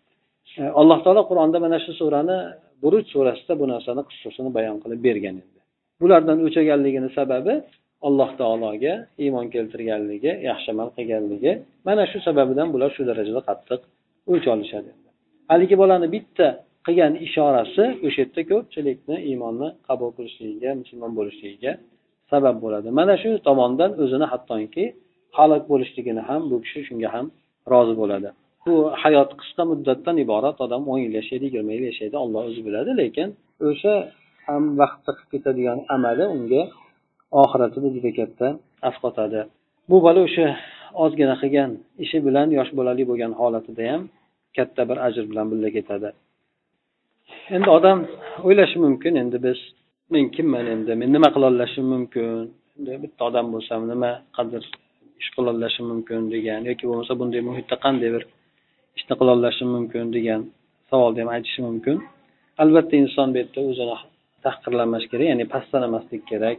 E, 0.60 0.62
alloh 0.80 0.98
taolo 1.04 1.22
qur'onda 1.30 1.58
mana 1.64 1.78
shu 1.84 1.92
surani 2.00 2.38
buruj 2.82 3.04
surasida 3.14 3.54
bu 3.60 3.64
narsani 3.72 4.02
qissasini 4.10 4.50
bayon 4.56 4.76
qilib 4.82 5.00
bergan 5.08 5.34
endi. 5.42 5.58
Bulardan 6.02 6.38
o'chaganligini 6.46 7.10
sababi 7.18 7.54
alloh 8.08 8.30
taologa 8.40 8.94
iymon 9.24 9.46
keltirganligi 9.54 10.32
yaxshi 10.48 10.68
amal 10.74 10.88
qilganligi 10.96 11.52
mana 11.88 12.02
shu 12.10 12.18
sababidan 12.26 12.68
bular 12.74 12.90
shu 12.96 13.02
darajada 13.10 13.40
qattiq 13.48 13.80
o'ch 14.32 14.46
olishadi 14.54 14.90
haligi 15.50 15.76
bolani 15.82 16.08
bitta 16.16 16.46
qilgan 16.86 17.12
ishorasi 17.26 17.84
o'sha 18.06 18.20
yerda 18.22 18.42
ko'pchilikni 18.50 19.16
iymonni 19.30 19.68
qabul 19.88 20.10
qilishligiga 20.16 20.70
musulmon 20.80 21.12
bo'lishligiga 21.18 21.72
sabab 22.32 22.56
bo'ladi. 22.64 22.88
Mana 22.98 23.14
shu 23.22 23.30
tomondan 23.48 23.90
o'zini 24.02 24.26
hattoki 24.32 24.84
halok 25.38 25.62
bo'lishligini 25.72 26.22
ham 26.28 26.40
bu 26.50 26.56
kishi 26.64 26.80
shunga 26.88 27.08
ham 27.14 27.26
rozi 27.72 27.94
bo'ladi. 28.02 28.28
Bu 28.66 28.74
hayot 29.02 29.30
qisqa 29.40 29.62
muddatdan 29.70 30.16
iborat 30.24 30.56
odam 30.64 30.82
o'n 30.92 30.98
yil 31.04 31.12
yashaydi 31.20 31.44
yigirma 31.48 31.72
yil 31.76 31.84
yashaydi 31.90 32.16
olloh 32.24 32.42
o'zi 32.48 32.60
biladi 32.66 32.90
lekin 33.02 33.28
o'sha 33.68 33.94
ham 34.46 34.62
vaqtda 34.80 35.10
qilib 35.16 35.30
ketadigan 35.34 35.78
amali 35.94 36.24
unga 36.36 36.62
oxiratida 37.42 37.88
juda 37.96 38.10
katta 38.18 38.46
asqotadi 38.88 39.40
bu 39.90 39.96
bola 40.06 40.20
o'sha 40.28 40.46
ozgina 41.04 41.34
qilgan 41.42 41.70
ishi 42.04 42.18
bilan 42.26 42.48
yosh 42.58 42.70
bolali 42.78 43.02
bo'lgan 43.10 43.32
holatida 43.40 43.84
ham 43.92 44.02
katta 44.56 44.82
bir 44.90 44.98
ajr 45.06 45.24
bilan 45.30 45.46
birga 45.52 45.70
ketadi. 45.78 46.08
Endi 47.56 47.68
odam 47.78 47.98
o'ylashi 48.46 48.78
mumkin. 48.84 49.12
Endi 49.22 49.38
biz 49.46 49.58
men 50.12 50.24
kimman 50.36 50.66
endi? 50.74 50.92
Men 51.00 51.08
nima 51.16 51.28
qilolashim 51.36 51.86
mumkin? 51.94 52.26
Bitta 53.02 53.22
odam 53.28 53.46
bo'lsam 53.54 53.80
nima 53.92 54.10
qadr 54.36 54.62
ish 55.20 55.30
qilolashim 55.36 55.86
mumkin 55.92 56.20
degan 56.34 56.60
yoki 56.70 56.84
bo'lmasa 56.88 57.12
bunday 57.20 57.42
muhitda 57.48 57.76
qanday 57.84 58.10
bir 58.16 58.22
ishni 58.98 59.14
qilolashim 59.20 59.68
mumkin 59.76 60.04
degan 60.16 60.40
savolni 60.90 61.20
ham 61.22 61.30
aytishi 61.36 61.60
mumkin. 61.68 61.96
Albatta 62.62 62.94
inson 63.02 63.28
bu 63.32 63.36
yerda 63.42 63.60
o'zini 63.70 63.96
tahqirlamash 64.44 65.06
kerak 65.10 65.26
ya'ni 65.32 65.44
pastlamaslik 65.54 66.22
kerak. 66.30 66.58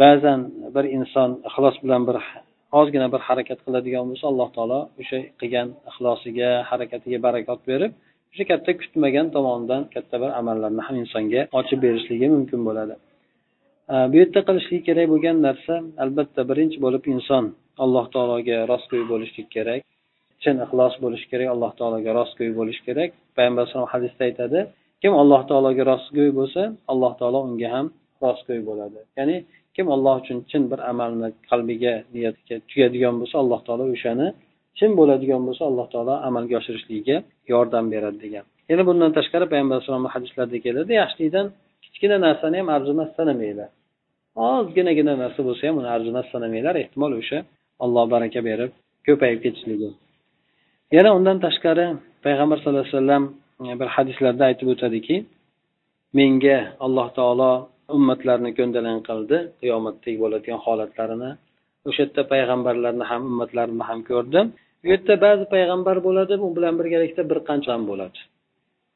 Ba'zan 0.00 0.40
bir 0.74 0.84
inson 0.96 1.30
ixlos 1.48 1.76
bilan 1.84 2.02
bir 2.08 2.16
ozgina 2.78 3.06
bir 3.14 3.20
harakat 3.28 3.58
qiladigan 3.66 4.04
bo'lsa 4.10 4.24
alloh 4.32 4.48
taolo 4.56 4.80
o'sha 5.00 5.18
qilgan 5.40 5.68
ixlosiga 5.90 6.50
harakatiga 6.70 7.18
barakot 7.26 7.60
berib 7.70 7.92
o'sha 8.34 8.44
katta 8.50 8.72
kutmagan 8.80 9.26
tomonidan 9.34 9.82
katta 9.94 10.16
bir 10.22 10.30
amallarni 10.40 10.82
ham 10.86 10.96
insonga 11.02 11.40
ochib 11.58 11.78
berishligi 11.84 12.26
mumkin 12.36 12.60
bo'ladi. 12.68 12.94
Bu 14.10 14.16
yerda 14.20 14.40
qilishligi 14.48 14.82
kerak 14.88 15.06
bo'lgan 15.12 15.36
narsa 15.46 15.74
albatta 16.04 16.42
birinchi 16.50 16.78
bo'lib 16.84 17.04
inson 17.14 17.44
alloh 17.84 18.06
taologa 18.14 18.58
rostgo'y 18.72 19.04
bo'lishlik 19.12 19.48
kerak. 19.56 19.80
Chin 20.42 20.56
ixlos 20.64 20.94
bo'lishi 21.04 21.26
kerak 21.32 21.48
alloh 21.54 21.72
taologa 21.78 22.10
rostgo'y 22.20 22.50
bo'lishi 22.58 22.82
kerak. 22.88 23.10
Payg'ambar 23.36 23.60
alayhisalom 23.62 23.90
hadisda 23.94 24.22
aytadi 24.28 24.58
kim 25.02 25.12
alloh 25.22 25.40
taologa 25.50 25.82
rostgo'y 25.92 26.30
bo'lsa 26.38 26.62
alloh 26.92 27.12
taolo 27.20 27.38
unga 27.48 27.68
ham 27.74 27.86
rostgo'y 28.24 28.60
bo'ladi. 28.68 29.00
Ya'ni 29.18 29.36
kim 29.76 29.86
alloh 29.94 30.14
uchun 30.22 30.38
chin 30.50 30.62
bir 30.70 30.80
amalni 30.92 31.28
qalbiga 31.50 31.94
niyatiga 32.14 32.56
tugadigan 32.70 33.14
bo'lsa 33.20 33.36
alloh 33.42 33.60
taolo 33.66 33.84
o'shani 33.94 34.26
chin 34.78 34.90
bo'ladigan 34.98 35.42
bo'lsa 35.46 35.62
alloh 35.70 35.86
taolo 35.94 36.14
amalga 36.28 36.54
oshirishligiga 36.60 37.16
yordam 37.52 37.84
beradi 37.94 38.18
degan. 38.24 38.44
Yana 38.70 38.82
bundan 38.88 39.10
tashqari 39.18 39.46
payg'ambar 39.52 39.74
alayhisalomni 39.76 40.10
hadislarida 40.14 40.58
keladi 40.66 40.92
yaxshilikdan 41.02 41.46
kichkina 41.84 42.16
narsani 42.26 42.56
ham 42.60 42.68
arzimas 42.76 43.10
sanamanglar. 43.18 43.70
Ozginagina 44.48 45.14
narsa 45.22 45.40
bo'lsa 45.48 45.62
ham 45.68 45.76
uni 45.80 45.90
arzimas 45.96 46.26
sanamanglar 46.34 46.74
ehtimol 46.82 47.12
o'sha 47.20 47.38
alloh 47.84 48.04
baraka 48.14 48.40
berib 48.48 48.70
ko'payib 49.06 49.40
ketishligi. 49.44 49.90
Yana 50.96 51.10
undan 51.18 51.38
tashqari 51.46 51.86
payg'ambar 52.24 52.56
sallallohu 52.58 52.86
alayhi 52.86 52.98
vasallam 52.98 53.24
eh, 53.64 53.74
bir 53.80 53.88
hadislarda 53.96 54.42
aytib 54.50 54.68
o'tadiki 54.74 55.16
menga 56.18 56.58
alloh 56.84 57.06
taolo 57.18 57.52
ummatlarni 57.96 58.50
ko'ndalang 58.58 59.00
qildi 59.08 59.36
qiyomatdagi 59.60 60.16
bo'ladigan 60.24 60.58
holatlarini. 60.66 61.30
O'sha 61.88 62.00
yerda 62.04 62.22
payg'ambarlarni 62.32 63.04
ham 63.10 63.22
ummatlarni 63.30 63.84
ham 63.90 64.00
ko'rdim. 64.10 64.46
U 64.84 64.86
yerda 64.92 65.14
ba'zi 65.26 65.44
payg'ambar 65.54 65.96
bo'ladi 66.06 66.34
u 66.46 66.48
bilan 66.56 66.74
birgalikda 66.80 67.22
bir 67.30 67.38
qancha 67.48 67.68
odam 67.70 67.82
bo'ladi. 67.90 68.18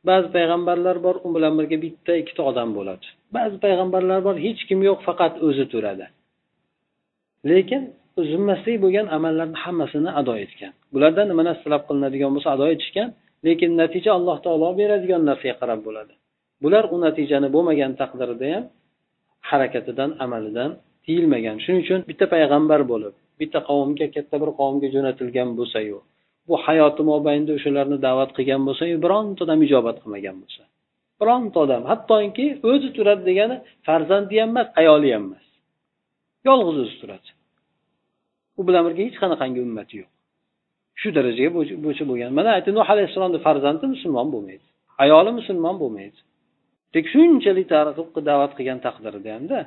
Ba'zi 0.08 0.28
payg'ambarlar 0.36 0.96
bor 1.06 1.16
u 1.26 1.28
bilan 1.36 1.52
birga 1.58 1.76
bitta 1.84 2.12
ikkita 2.22 2.42
odam 2.50 2.68
bo'ladi. 2.78 3.06
Ba'zi 3.36 3.56
payg'ambarlar 3.64 4.20
bor 4.26 4.36
hech 4.46 4.60
kim 4.68 4.80
yo'q 4.88 4.98
faqat 5.08 5.34
o'zi 5.46 5.64
turadi. 5.72 6.06
Lekin 7.50 7.82
zimmasida 8.30 8.82
bo'lgan 8.84 9.06
amallarni 9.16 9.58
hammasini 9.64 10.10
ado 10.20 10.34
etgan. 10.44 10.72
Bulardan 10.94 11.26
nima 11.30 11.42
narsa 11.48 11.62
talab 11.66 11.82
qilinadigan 11.88 12.30
bo'lsa 12.34 12.48
ado 12.56 12.66
etishgan 12.74 13.08
lekin 13.46 13.70
natija 13.80 14.10
alloh 14.18 14.36
taolo 14.44 14.68
beradigan 14.80 15.22
narsaga 15.30 15.54
qarab 15.60 15.80
bo'ladi. 15.86 16.12
Bular 16.62 16.84
u 16.94 16.96
natijani 17.06 17.48
bo'lmagan 17.54 17.92
taqdirda 18.00 18.46
ham 18.54 18.64
harakatidan 19.50 20.10
amalidan 20.24 20.70
tiyilmagan. 21.04 21.56
Shuning 21.64 21.82
uchun 21.86 22.00
bitta 22.10 22.26
payg'ambar 22.34 22.80
bo'lib 22.92 23.14
bitta 23.40 23.60
qavmga 23.68 24.06
katta 24.14 24.36
bir 24.42 24.50
qavmga 24.60 24.88
jo'natilgan 24.94 25.50
bo'lsayu 25.58 25.98
bu 26.48 26.54
hayoti 26.66 27.02
mobaynida 27.10 27.52
o'shalarni 27.58 27.98
da'vat 28.06 28.30
qilgan 28.36 28.62
bo'lsayu 28.68 28.94
bironta 29.04 29.40
odam 29.44 29.60
ijobat 29.66 29.96
qilmagan 30.02 30.36
bo'lsa. 30.42 30.62
Bironta 31.20 31.58
odam 31.64 31.82
hattoki 31.90 32.46
o'zi 32.70 32.88
turadi 32.96 33.22
degani 33.30 33.56
farzandi 33.86 34.34
ham 34.40 34.50
emas 34.52 34.68
ayoli 34.80 35.08
ham 35.14 35.24
emas. 35.28 35.46
Yolg'iz 36.48 36.76
o'zi 36.84 36.96
turadi. 37.02 37.28
U 38.58 38.60
bilan 38.68 38.82
birga 38.86 39.02
hech 39.08 39.18
qanaqangi 39.22 39.60
ummati 39.66 39.94
yo'q. 40.00 40.10
Shu 41.00 41.08
darajaga 41.18 41.50
bo'yicha 41.84 42.04
bo'lgan. 42.10 42.30
Mana 42.38 42.50
aytdi 42.56 42.70
nuh 42.78 42.86
alayhissalomni 42.94 43.38
farzandi 43.46 43.84
musulmon 43.94 44.28
bo'lmaydi 44.34 44.66
ayoli 45.04 45.30
musulmon 45.38 45.76
bo'lmaydi. 45.82 46.18
Dek 46.94 47.04
shunchalik 47.12 47.66
targ'ib 47.74 48.08
da'vat 48.30 48.52
qilgan 48.58 48.78
taqdirida 48.86 49.30
hamda 49.36 49.58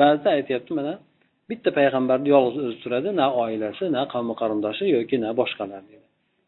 ba'zida 0.00 0.28
aytyapti 0.38 0.72
mana 0.78 0.92
bitta 1.50 1.70
payg'ambarni 1.78 2.28
yolg'iz 2.34 2.64
o'zi 2.68 2.78
turadi 2.84 3.10
na 3.20 3.26
oilasi 3.42 3.84
na 3.96 4.02
qavmi 4.12 4.34
qarindoshi 4.40 4.84
yoki 4.96 5.16
na 5.24 5.30
boshqalar 5.40 5.82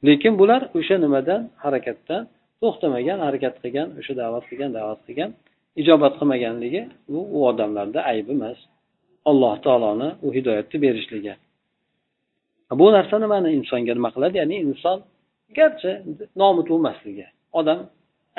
lekin 0.08 0.32
bular 0.40 0.62
o'sha 0.78 0.96
nimadan 1.04 1.42
harakatdan 1.64 2.22
to'xtamagan 2.60 3.18
harakat 3.26 3.54
qilgan 3.62 3.88
o'sha 4.00 4.12
da'vat 4.20 4.44
qilgan 4.50 4.70
da'vat 4.78 5.00
qilgan 5.06 5.30
ijobat 5.76 6.14
qilmaganligi 6.18 6.82
bu 7.12 7.20
u 7.36 7.38
odamlarda 7.50 8.00
ayb 8.12 8.28
emas. 8.36 8.58
Alloh 9.30 9.54
taoloni 9.64 10.08
u 10.26 10.28
hidoyatni 10.36 10.78
berishligi. 10.84 11.34
Bu 12.80 12.86
narsa 12.96 13.16
nimani 13.24 13.48
insonga 13.58 13.94
nima 13.98 14.10
qiladi? 14.14 14.34
Ya'ni 14.42 14.56
inson 14.66 14.98
garchi 15.58 15.92
nomi 16.40 16.62
tug'masligi 16.68 17.26
odam 17.60 17.78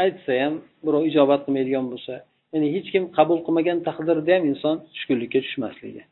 aytsa 0.04 0.32
ham 0.41 0.54
birov 0.86 1.04
ijobat 1.10 1.41
qilmaydigan 1.45 1.86
bo'lsa 1.91 2.13
ya'ni 2.54 2.67
hech 2.76 2.88
kim 2.93 3.04
qabul 3.17 3.39
qilmagan 3.45 3.78
taqdirda 3.88 4.32
ham 4.36 4.43
inson 4.52 4.76
tushkunlikka 4.93 5.39
tushmasligi. 5.45 6.04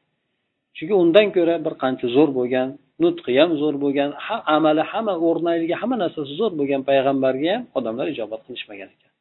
Chunki 0.78 0.94
undan 1.04 1.28
ko'ra 1.38 1.56
bir 1.66 1.74
qancha 1.84 2.08
zo'r 2.16 2.30
bo'lgan 2.40 2.68
nutqi 3.04 3.32
ham 3.40 3.52
zo'r 3.62 3.76
bo'lgan 3.84 4.10
amali 4.56 4.84
hamma 4.92 5.14
o'rnayligi 5.28 5.76
hamma 5.82 5.98
narsasi 6.04 6.34
zo'r 6.42 6.54
bo'lgan 6.60 6.82
payg'ambarga 6.90 7.50
ham 7.56 7.64
odamlar 7.78 8.08
ijobat 8.14 8.42
qilishmagan 8.48 8.90
ekan. 8.96 9.12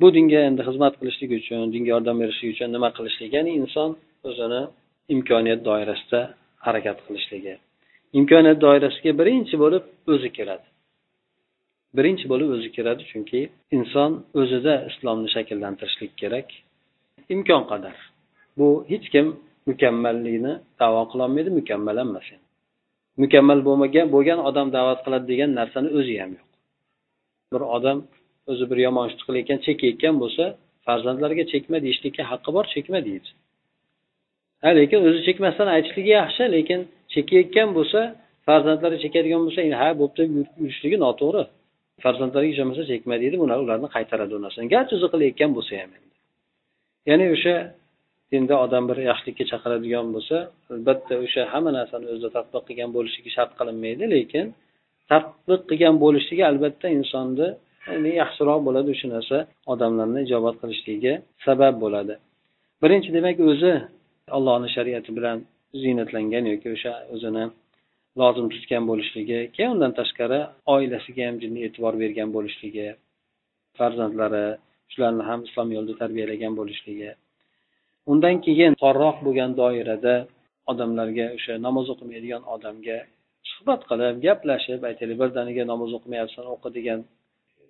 Bu 0.00 0.06
dinga 0.16 0.40
endi 0.48 0.62
xizmat 0.68 0.94
qilishlik 1.00 1.30
uchun 1.40 1.58
dinga 1.74 1.90
yordam 1.94 2.16
berishlik 2.22 2.48
uchun 2.54 2.68
nima 2.76 2.88
qilishlik? 2.96 3.30
Ya'ni 3.36 3.52
inson 3.60 3.90
o'zini 4.28 4.62
imkoniyat 5.14 5.60
doirasida 5.68 6.20
harakat 6.66 6.98
qilishligi. 7.06 7.54
Imkoniyat 8.18 8.58
doirasiga 8.66 9.10
birinchi 9.20 9.54
bo'lib 9.62 9.84
o'zi 10.14 10.30
kiradi 10.36 10.66
birinchi 11.96 12.26
bo'lib 12.32 12.48
o'zi 12.56 12.68
kiradi 12.76 13.02
chunki 13.10 13.40
inson 13.76 14.10
o'zida 14.40 14.74
islomni 14.90 15.28
shakllantirishlik 15.36 16.12
kerak. 16.22 16.48
Imkon 17.34 17.62
qadar. 17.70 17.96
Bu 18.58 18.68
hech 18.90 19.06
kim 19.14 19.26
mukammallikni 19.68 20.52
davo 20.80 21.02
qilolmaydi 21.10 21.50
mukammal 21.58 21.96
emas 22.04 22.28
mukammal 23.22 23.60
bo'lmagan 23.68 24.06
bo'lgan 24.14 24.38
odam 24.48 24.68
da'vat 24.76 25.00
qiladi 25.04 25.26
degan 25.32 25.50
narsani 25.60 25.88
o'zi 25.98 26.14
ham 26.22 26.30
yo'q. 26.36 26.46
Bir 27.52 27.62
odam 27.76 27.98
o'zi 28.50 28.64
bir 28.70 28.78
yomon 28.86 29.04
ishni 29.10 29.22
qilayotgan 29.28 29.58
chekayotgan 29.66 30.14
bo'lsa 30.22 30.44
farzandlariga 30.86 31.44
chekma 31.52 31.76
deyishlikka 31.84 32.22
haqqi 32.30 32.50
bor 32.56 32.64
chekma 32.74 32.98
deydi. 33.08 33.28
Ha 34.62 34.70
lekin 34.80 34.98
o'zi 35.08 35.20
chekmasdan 35.26 35.68
aytishligi 35.76 36.12
yaxshi 36.20 36.44
lekin 36.56 36.80
chekayotgan 37.14 37.68
bo'lsa 37.78 38.00
farzandlari 38.46 38.96
chekadigan 39.04 39.40
bo'lsa 39.46 39.60
ha 39.82 39.88
bo'pti 40.00 40.22
yurishligi 40.62 40.98
noto'g'ri. 41.06 41.44
Farzandlariga 42.04 42.52
ishonmasa 42.56 42.82
chekma 42.92 43.14
deydi 43.22 43.36
bular 43.42 43.58
ularni 43.64 43.88
qaytaradi 43.96 44.32
u 44.38 44.40
narsani. 44.46 44.66
Garchi 44.74 44.92
o'zi 44.98 45.06
qilayotgan 45.12 45.50
bo'lsa 45.56 45.72
ham 45.82 45.90
ya'ni 47.08 47.26
o'sha 47.34 47.54
dinda 48.32 48.54
odam 48.64 48.84
bir 48.90 48.98
yaxshilikka 49.10 49.44
chaqiradigan 49.52 50.06
bo'lsa 50.14 50.36
albatta 50.74 51.14
o'sha 51.24 51.42
hamma 51.52 51.70
narsani 51.78 52.06
o'zida 52.12 52.30
tadbiq 52.36 52.62
qilgan 52.68 52.90
bo'lishligi 52.96 53.30
shart 53.36 53.52
qilinmaydi 53.58 54.04
lekin 54.14 54.46
tadbiq 55.12 55.62
qilgan 55.70 55.96
bo'lishligi 56.04 56.44
albatta 56.50 56.86
insonni 56.98 57.48
ya'ni 57.88 58.10
yaxshiroq 58.22 58.60
bo'ladi 58.66 58.88
o'sha 58.94 59.08
narsa 59.14 59.36
odamlarni 59.72 60.20
ijobat 60.26 60.56
qilishligiga 60.62 61.14
sabab 61.46 61.74
bo'ladi. 61.84 62.14
Birinchi 62.82 63.10
demak 63.16 63.36
o'zi 63.50 63.72
allohni 64.36 64.68
shariati 64.76 65.10
bilan 65.18 65.38
ziynatlangan 65.82 66.44
yoki 66.52 66.68
o'sha 66.76 66.92
o'zini 67.14 67.44
lozim 68.20 68.46
tutgan 68.54 68.84
bo'lishligi 68.90 69.38
keyin 69.54 69.70
undan 69.76 69.92
tashqari 70.00 70.40
oilasiga 70.74 71.22
ham 71.28 71.36
jinni 71.42 71.60
e'tibor 71.66 71.94
bergan 72.02 72.28
bo'lishligi 72.36 72.86
farzandlari 73.78 74.46
shularni 74.92 75.24
ham 75.30 75.40
islom 75.48 75.68
yo'lida 75.76 75.94
tarbiyalagan 76.02 76.52
bo'lishligi 76.60 77.10
undan 78.10 78.36
keyin 78.46 78.72
torroq 78.82 79.16
bo'lgan 79.26 79.50
doirada 79.60 80.14
odamlarga 80.70 81.26
o'sha 81.36 81.54
namoz 81.66 81.86
o'qimaydigan 81.94 82.42
odamga 82.54 82.98
suhbat 83.50 83.80
qilib 83.90 84.16
gaplashib 84.26 84.80
aytaylik 84.90 85.18
birdaniga 85.22 85.64
namoz 85.72 85.90
o'qimayapsan 85.98 86.44
o'qi 86.54 86.68
degan 86.76 87.00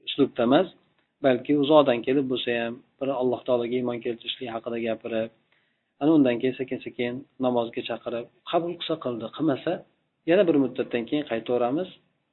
uslubda 0.06 0.42
emas 0.48 0.68
balki 1.26 1.52
uzoqdan 1.64 1.98
kelib 2.06 2.26
bo'lsa 2.32 2.50
ham 2.62 2.74
bir 3.00 3.08
alloh 3.20 3.40
taologa 3.46 3.76
iymon 3.80 3.98
keltirishlik 4.04 4.50
haqida 4.56 4.78
gapirib 4.86 5.30
ana 6.00 6.10
undan 6.18 6.36
keyin 6.40 6.56
sekin 6.60 6.78
sekin 6.86 7.12
namozga 7.46 7.82
chaqirib 7.90 8.26
qabul 8.50 8.72
qilsa 8.78 8.94
qildi 9.04 9.26
qilmasa 9.36 9.72
yana 10.30 10.42
bir 10.48 10.56
muddatdan 10.64 11.04
keyin 11.08 11.24
qaytaveramiz. 11.30 11.88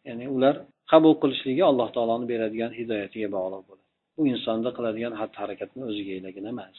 Ya'ni 0.07 0.25
ular 0.35 0.55
qabul 0.91 1.13
qilishligi 1.21 1.63
alloh 1.71 1.87
taoloni 1.95 2.25
beradigan 2.31 2.71
hidoyatiga 2.79 3.27
bog'liq 3.35 3.61
bo'ladi. 3.67 3.83
Bu 4.17 4.21
insonda 4.33 4.69
qiladigan 4.77 5.13
xatti 5.19 5.37
harakatni 5.43 5.81
o'ziga 5.89 6.11
egagina 6.19 6.49
emas. 6.55 6.75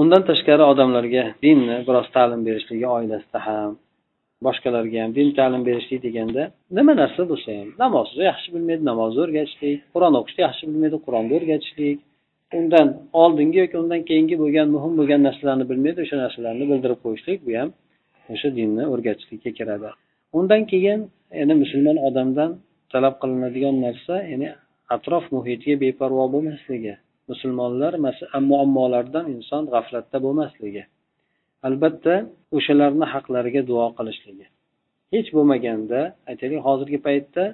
Undan 0.00 0.22
tashqari 0.30 0.64
odamlarga 0.72 1.24
dinni 1.44 1.76
biroz 1.88 2.08
ta'lim 2.16 2.40
berishligi 2.48 2.86
oilasida 2.96 3.40
ham 3.48 3.72
boshqalarga 4.46 4.98
ham 5.02 5.10
din 5.18 5.28
ta'lim 5.38 5.62
berishlik 5.68 6.00
deganda 6.06 6.42
nima 6.78 6.92
narsa 7.02 7.22
bo'lsa 7.30 7.48
ham 7.58 7.68
namozni 7.82 8.22
yaxshi 8.30 8.48
bilmaydi 8.54 8.82
namozni 8.90 9.20
o'rgatishlik 9.26 9.78
qur'on 9.94 10.14
o'qishni 10.20 10.42
yaxshi 10.48 10.64
bilmaydi 10.68 10.96
qur'onni 11.06 11.32
o'rgatishlik 11.38 11.98
undan 12.58 12.88
oldingi 13.22 13.58
yoki 13.62 13.76
undan 13.82 14.00
keyingi 14.08 14.36
bo'lgan 14.42 14.68
muhim 14.74 14.92
bo'lgan 14.98 15.20
narsalarni 15.28 15.64
bilmaydi 15.70 15.98
o'sha 16.04 16.16
narsalarni 16.24 16.64
bildirib 16.70 16.98
qo'yishlik 17.04 17.38
bu 17.46 17.52
ham 17.60 17.70
o'sha 18.34 18.48
dinni 18.58 18.84
o'rgatishlikka 18.92 19.50
kiradi. 19.58 19.90
Undan 20.38 20.62
keyin 20.72 21.00
ya'ni 21.40 21.54
musulmon 21.62 21.96
odamdan 22.08 22.50
talab 22.92 23.14
qilinadigan 23.22 23.76
narsa 23.86 24.14
ya'ni 24.32 24.48
atrof 24.94 25.24
muhitiga 25.36 25.76
beparvo 25.84 26.24
bo'lmasligi. 26.34 26.94
Musulmonlar 27.30 27.92
muammolardan 28.50 29.24
inson 29.34 29.62
g'aflatda 29.72 30.18
bo'lmasligi. 30.26 30.82
Albatta 31.68 32.14
o'shalarni 32.56 33.06
haqlariga 33.14 33.62
duo 33.70 33.86
qilishligi. 33.98 34.46
Hech 35.14 35.28
bo'lmaganda 35.36 36.00
aytaylik 36.30 36.60
hozirgi 36.68 36.98
paytda 37.06 37.44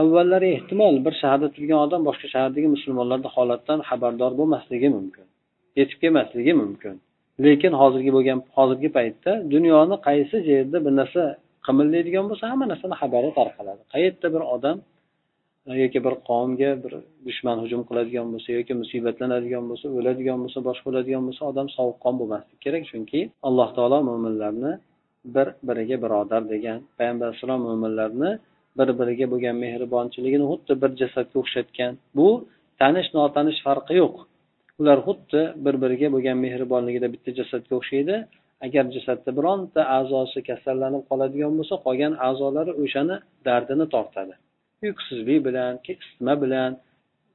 avvallari 0.00 0.48
ehtimol 0.56 0.94
bir 1.06 1.14
shaharda 1.20 1.48
turgan 1.54 1.80
odam 1.86 2.00
boshqa 2.08 2.26
shahardagi 2.34 2.68
musulmonlarni 2.76 3.28
holatidan 3.36 3.80
xabardor 3.88 4.32
bo'lmasligi 4.40 4.88
mumkin 4.96 5.26
yetib 5.78 5.98
kelmasligi 6.02 6.52
mumkin. 6.62 6.94
Lekin 7.44 7.72
hozirgi 7.80 8.10
bo'lgan 8.16 8.38
hozirgi 8.56 8.90
paytda 8.98 9.32
dunyoni 9.54 9.96
qaysi 10.08 10.36
yerda 10.52 10.78
bir 10.86 10.92
narsa 11.00 11.22
qimillaydigan 11.66 12.24
bo'lsa 12.30 12.44
hamma 12.52 12.66
narsani 12.72 12.94
xabari 13.02 13.30
tarqaladi. 13.38 13.82
Qayerda 13.94 14.26
bir 14.34 14.42
odam 14.54 14.76
yoki 15.82 16.00
bir 16.06 16.14
qavmga 16.28 16.70
bir 16.84 16.92
dushman 17.26 17.56
hujum 17.62 17.82
qiladigan 17.88 18.26
bo'lsa 18.32 18.48
yoki 18.58 18.74
musibatlanadigan 18.82 19.64
bo'lsa 19.70 19.86
o'ladigan 19.98 20.38
bo'lsa 20.44 20.58
boshqa 20.68 20.84
bo'ladigan 20.88 21.22
bo'lsa 21.28 21.42
odam 21.50 21.68
sovuqqon 21.76 22.14
bo'lmasligi 22.20 22.58
kerak. 22.64 22.82
Chunki 22.90 23.20
alloh 23.48 23.68
taolo 23.76 23.98
mo'minlarni 24.10 24.72
bir 25.34 25.48
biriga 25.68 25.96
birodar 26.04 26.42
degan 26.52 26.78
payg'ambar 26.98 27.26
alayhissalom 27.28 27.60
mo'minlarni 27.68 28.30
bir 28.78 28.88
biriga 29.00 29.26
bo'lgan 29.32 29.56
mehribonchiligini 29.64 30.44
xuddi 30.50 30.72
bir 30.82 30.90
jasadga 31.00 31.36
o'xshatgan. 31.42 31.92
Bu 32.16 32.28
tanish 32.80 33.08
notanish 33.18 33.60
farqi 33.66 33.94
yo'q. 34.02 34.14
Ular 34.80 34.98
xuddi 35.06 35.40
bir 35.64 35.74
biriga 35.82 36.08
bo'lgan 36.14 36.36
mehribonligida 36.46 37.08
bitta 37.14 37.30
jasadga 37.38 37.74
o'xshaydi. 37.80 38.16
Agar 38.66 38.84
jasadda 38.96 39.30
bironta 39.38 39.80
a'zosi 39.98 40.40
kasallanib 40.48 41.02
qoladigan 41.10 41.52
bo'lsa 41.58 41.74
qolgan 41.86 42.12
a'zolari 42.28 42.72
o'shani 42.82 43.16
dardini 43.46 43.86
tortadi. 43.94 44.34
Uyqusizlik 44.84 45.40
bilan 45.48 45.72
isitma 45.92 46.34
bilan 46.42 46.70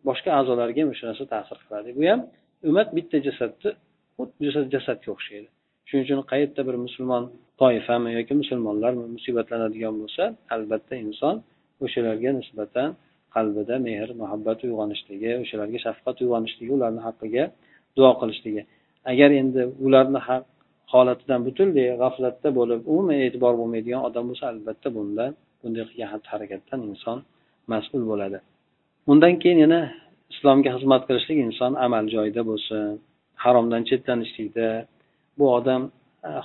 boshqa 0.07 0.29
a'zolarga 0.39 0.79
ham 0.81 0.89
o'sha 0.93 1.05
narsa 1.09 1.25
ta'sir 1.33 1.57
qiladi. 1.63 1.89
Bu 1.97 2.03
ham 2.11 2.21
ummat 2.67 2.89
bitta 2.97 3.17
jasadni 3.27 3.69
xuddi 4.17 4.43
jasadga 4.75 5.09
o'xshaydi. 5.15 5.47
Shuning 5.87 6.03
uchun 6.07 6.19
qayerda 6.31 6.61
bir 6.67 6.75
musulmon 6.85 7.23
toifami 7.61 8.09
yoki 8.17 8.33
musulmonlarmi 8.41 9.05
musibatlanadigan 9.15 9.95
bo'lsa 10.01 10.23
albatta 10.55 10.93
inson 11.05 11.35
o'shalarga 11.85 12.31
nisbatan 12.39 12.89
qalbida 13.35 13.75
mehr 13.87 14.07
muhabbat 14.21 14.59
uyg'onishligi 14.67 15.31
o'shalarga 15.43 15.79
shafqat 15.85 16.17
uyg'onishligi 16.23 16.71
ularni 16.77 17.01
haqqiga 17.07 17.43
duo 17.97 18.11
qilishligi. 18.21 18.61
Agar 19.11 19.29
endi 19.41 19.61
ularni 19.85 20.19
haq 20.27 20.43
holatidan 20.93 21.39
butunlay 21.47 21.87
g'aflatda 22.01 22.49
bo'lib 22.59 22.79
umuman 22.91 23.17
e'tibor 23.25 23.53
bo'lmaydigan 23.59 24.01
odam 24.07 24.23
bo'lsa 24.29 24.45
albatta 24.53 24.87
bundan 24.97 25.31
bunday 25.61 25.83
qilgan 25.89 26.09
xatti 26.13 26.27
harakatdan 26.33 26.79
inson 26.91 27.17
mas'ul 27.71 28.03
bo'ladi. 28.11 28.37
Undan 29.11 29.33
keyin 29.41 29.59
yana 29.65 29.81
islomga 30.33 30.69
xizmat 30.75 31.01
qilishlik 31.07 31.37
inson 31.47 31.71
amal 31.85 32.05
joyida 32.15 32.41
bo'lsin 32.49 32.85
haromdan 33.43 33.81
chetlanishlikda. 33.89 34.67
Bu 35.39 35.45
odam 35.57 35.81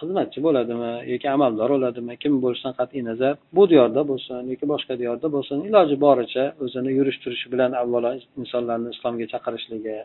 xizmatchi 0.00 0.38
bo'ladimi 0.46 0.92
yoki 1.12 1.28
amaldor 1.37 1.68
bo'ladimi? 1.74 2.14
Kim 2.22 2.33
bo'lishidan 2.44 2.74
qat'iy 2.81 3.02
nazar 3.11 3.35
bu 3.57 3.62
diyorda 3.72 4.02
bo'lsin 4.11 4.40
yoki 4.52 4.66
boshqa 4.72 4.94
diyorda 5.00 5.26
bo'lsin? 5.35 5.59
Iloji 5.68 5.96
boricha 6.07 6.44
o'zini 6.64 6.90
yurish 6.98 7.18
turishi 7.22 7.46
bilan 7.52 7.70
avvalo 7.83 8.11
insonlarni 8.40 8.88
islomga 8.94 9.26
chaqirishligi 9.33 9.96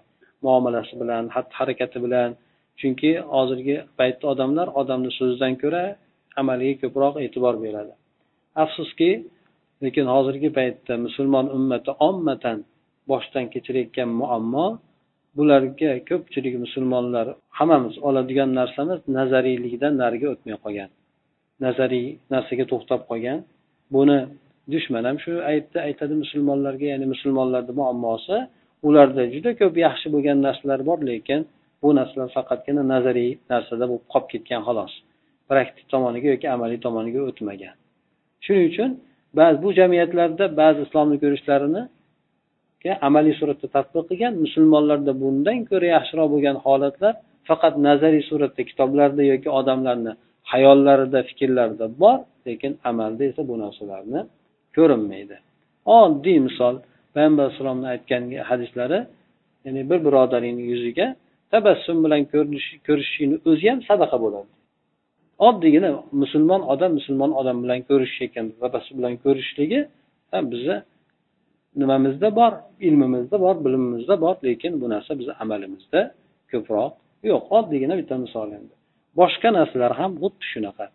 muomalasi 0.45 0.93
bilan 1.02 1.23
xatti 1.36 1.54
harakati 1.60 1.99
bilan. 2.06 2.30
Chunki 2.80 3.12
hozirgi 3.36 3.76
paytda 3.99 4.26
odamlar 4.34 4.67
odamni 4.82 5.12
so'zidan 5.19 5.54
ko'ra 5.63 5.84
amaliga 6.41 6.76
ko'proq 6.84 7.13
e'tibor 7.26 7.56
beradi. 7.65 7.93
Afsuski 8.63 9.10
lekin 9.84 10.06
hozirgi 10.13 10.50
paytda 10.58 10.93
musulmon 11.06 11.46
ummati 11.58 11.91
ommatan 12.08 12.58
boshdan 13.12 13.46
kechirayotgan 13.54 14.10
muammo 14.22 14.65
bularga 15.38 15.91
ko'pchilik 16.10 16.56
musulmonlar 16.65 17.28
hammamiz 17.58 17.96
oladigan 18.08 18.50
narsamiz 18.60 19.00
nazariylikdan 19.17 19.93
nariga 20.04 20.28
o'tmay 20.34 20.58
qolgan. 20.63 20.89
Nazariy 21.65 22.08
narsaga 22.34 22.65
to'xtab 22.72 23.02
qolgan. 23.10 23.39
Buni 23.96 24.19
dushman 24.74 25.04
ham 25.10 25.17
shu 25.24 25.32
aytdi 25.52 25.78
aytadi 25.88 26.13
musulmonlarga 26.24 26.86
ya'ni 26.93 27.06
musulmonlarni 27.13 27.74
muammosi 27.80 28.38
ularda 28.88 29.24
juda 29.34 29.52
ko'p 29.60 29.76
yaxshi 29.86 30.08
bo'lgan 30.15 30.38
narsalar 30.48 30.80
bor 30.89 31.00
lekin 31.12 31.39
bu 31.82 31.89
narsalar 32.00 32.30
faqatgina 32.38 32.84
nazariy 32.93 33.32
narsada 33.52 33.86
bo'lib 33.89 34.06
qolib 34.13 34.28
ketgan 34.34 34.62
xolos. 34.67 34.93
Praktik 35.50 35.86
tomoniga 35.93 36.28
yoki 36.34 36.48
amaliy 36.56 36.80
tomoniga 36.86 37.22
o'tmagan. 37.30 37.76
Shuning 38.46 38.65
uchun 38.72 38.89
ba'zi 39.39 39.58
bu 39.63 39.69
jamiyatlarda 39.80 40.46
ba'zi 40.62 40.80
islomni 40.86 41.17
ko'rishlarini 41.24 41.82
amaliy 43.08 43.36
suratda 43.39 43.67
tadbiq 43.76 44.04
qilgan 44.10 44.34
musulmonlarda 44.43 45.12
bundan 45.24 45.58
ko'ra 45.69 45.88
yaxshiroq 45.96 46.28
bo'lgan 46.34 46.58
holatlar 46.65 47.13
faqat 47.50 47.74
nazariy 47.88 48.24
suratda 48.30 48.62
kitoblarda 48.69 49.24
yoki 49.32 49.50
odamlarni 49.60 50.13
hayollarida 50.52 51.19
fikrlarida 51.30 51.86
bor 52.02 52.17
lekin 52.48 52.72
amalda 52.89 53.24
esa 53.32 53.41
bu 53.50 53.56
narsalarni 53.63 54.22
ko'rinmaydi. 54.76 55.36
Oddiy 56.00 56.39
misol 56.48 56.76
payg'ambar 57.15 57.43
alayhissalomni 57.43 57.88
aytgan 57.93 58.24
hadislari 58.50 59.00
ya'ni 59.65 59.82
bir 59.89 60.00
birodaringni 60.06 60.63
yuziga 60.72 61.08
tabassum 61.54 61.98
bilan 62.06 62.22
ko'rishishlikni 62.88 63.38
o'zi 63.50 63.65
ham 63.72 63.80
sadaqa 63.89 64.17
bo'ladi. 64.24 64.50
Oddiygina 65.48 65.89
musulmon 66.22 66.62
odam 66.74 66.91
musulmon 67.00 67.32
odam 67.39 67.58
bilan 67.63 67.80
ko'rishayotgan 67.89 68.46
tabassum 68.63 68.96
bilan 69.00 69.13
ko'rishishligi 69.24 69.80
bizni 70.52 70.78
nimamizda 71.82 72.30
bor 72.39 72.52
ilmimizda 72.88 73.38
bor 73.46 73.56
bilimimizda 73.65 74.15
bor 74.24 74.36
lekin 74.48 74.82
bu 74.82 74.86
narsa 74.93 75.12
bizni 75.19 75.34
amalimizda 75.43 76.02
ko'proq 76.52 76.91
yo'q. 77.30 77.43
Oddiygina 77.58 77.96
bitta 78.00 78.15
misol 78.26 78.48
endi. 78.58 78.74
Boshqa 79.19 79.50
narsalar 79.60 79.91
ham 80.00 80.12
xuddi 80.22 80.43
shunaqa. 80.54 80.86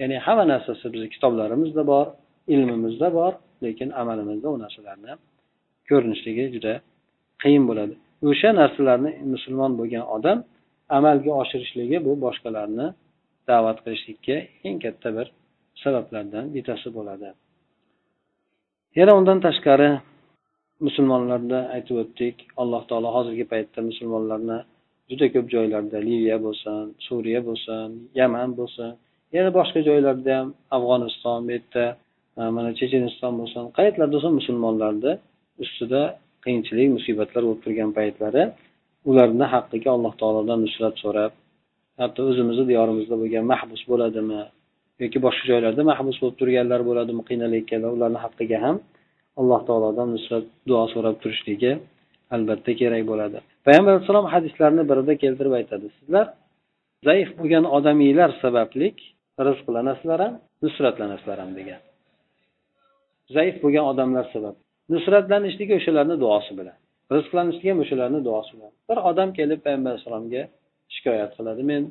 Ya'ni 0.00 0.16
hamma 0.26 0.44
narsasi 0.52 0.86
bizni 0.94 1.08
kitoblarimizda 1.14 1.82
bor 1.92 2.06
ilmimizda 2.54 3.08
bor 3.18 3.32
lekin 3.64 3.88
amalimizda 4.00 4.48
u 4.54 4.56
narsalarni 4.64 5.12
ko'rinishligi 5.88 6.44
juda 6.54 6.72
qiyin 7.42 7.64
bo'ladi. 7.70 7.94
O'sha 8.28 8.50
narsalarni 8.60 9.10
musulmon 9.34 9.72
bo'lgan 9.78 10.04
odam 10.16 10.38
amalga 10.98 11.32
oshirishligi 11.42 11.98
bu 12.06 12.12
boshqalarni 12.24 12.86
da'vat 13.50 13.78
qilishlikka 13.84 14.36
eng 14.66 14.78
katta 14.84 15.08
bir 15.16 15.26
sabablardan 15.82 16.44
bittasi 16.54 16.88
bo'ladi. 16.96 17.28
Yana 18.98 19.12
undan 19.18 19.38
tashqari 19.46 19.90
musulmonlarda 20.86 21.58
aytib 21.76 21.96
o'tdik 22.02 22.36
alloh 22.62 22.82
taolo 22.90 23.08
hozirgi 23.16 23.44
paytda 23.52 23.80
musulmonlarni 23.90 24.58
juda 25.10 25.26
ko'p 25.34 25.46
joylarda 25.54 25.98
liviya 26.08 26.36
bo'lsin 26.46 26.84
suriya 27.06 27.40
bo'lsin 27.48 27.88
yaman 28.20 28.50
bo'lsin 28.58 28.90
yana 29.36 29.50
boshqa 29.58 29.80
joylarda 29.88 30.32
ham 30.38 30.48
afg'oniston 30.76 31.38
bu 31.46 31.50
yerda 31.56 31.84
mana 32.56 32.70
checheniston 32.78 33.32
bo'lsin 33.40 33.64
qayerlarda 33.76 34.14
bo'lsin 34.16 34.32
musulmonlarni 34.40 35.12
ustida 35.64 36.02
qiyinchilik 36.44 36.88
musibatlar 36.96 37.42
bo'lib 37.46 37.60
turgan 37.64 37.90
paytlari 37.98 38.42
ularni 39.10 39.46
haqqiga 39.54 39.90
alloh 39.96 40.12
taolodan 40.20 40.58
nusrat 40.66 40.94
so'rab 41.04 41.32
hatto 42.00 42.20
o'zimizni 42.30 42.64
diyorimizda 42.70 43.16
bo'lgan 43.22 43.44
mahbus 43.52 43.82
bo'ladimi 43.90 44.40
yoki 45.02 45.18
boshqa 45.26 45.44
joylarda 45.50 45.82
mahbus 45.90 46.16
bo'lib 46.22 46.36
turganlar 46.40 46.80
bo'ladimi 46.88 47.22
qiynalayotganlar 47.28 47.90
ularni 47.96 48.18
haqqiga 48.24 48.58
ham 48.64 48.76
alloh 49.40 49.60
taolodan 49.68 50.08
nusrat 50.16 50.44
duo 50.68 50.84
so'rab 50.94 51.16
turishligi 51.22 51.72
albatta 52.34 52.72
kerak 52.80 53.02
bo'ladi. 53.10 53.38
Payg'ambar 53.66 53.92
alayhissalom 53.94 54.26
hadislarni 54.34 54.82
birida 54.90 55.14
keltirib 55.22 55.54
aytadi. 55.60 55.86
Sizlar 55.98 56.26
zaif 57.08 57.28
bo'lgan 57.38 57.64
odamiylar 57.76 58.30
sababli 58.42 58.88
rizqlanasizlar 59.48 60.18
ham 60.24 60.34
nusratlanasizlar 60.64 61.38
ham 61.42 61.50
degan. 61.58 61.80
Zaif 63.36 63.56
bo'lgan 63.62 63.84
odamlar 63.92 64.24
sabab 64.34 64.54
nusratlanishligi 64.92 65.74
o'shalarni 65.80 66.16
duosi 66.22 66.52
bilan 66.58 66.76
rizqlanishligi 67.16 67.70
ham 67.72 67.80
o'shalarni 67.84 68.20
duosi 68.28 68.52
bilan. 68.56 68.72
Bir 68.88 68.98
odam 69.10 69.28
kelib 69.38 69.60
payg'ambar 69.66 69.90
alayhissalomga 69.92 70.42
shikoyat 70.96 71.32
qiladi. 71.38 71.62
Men 71.70 71.82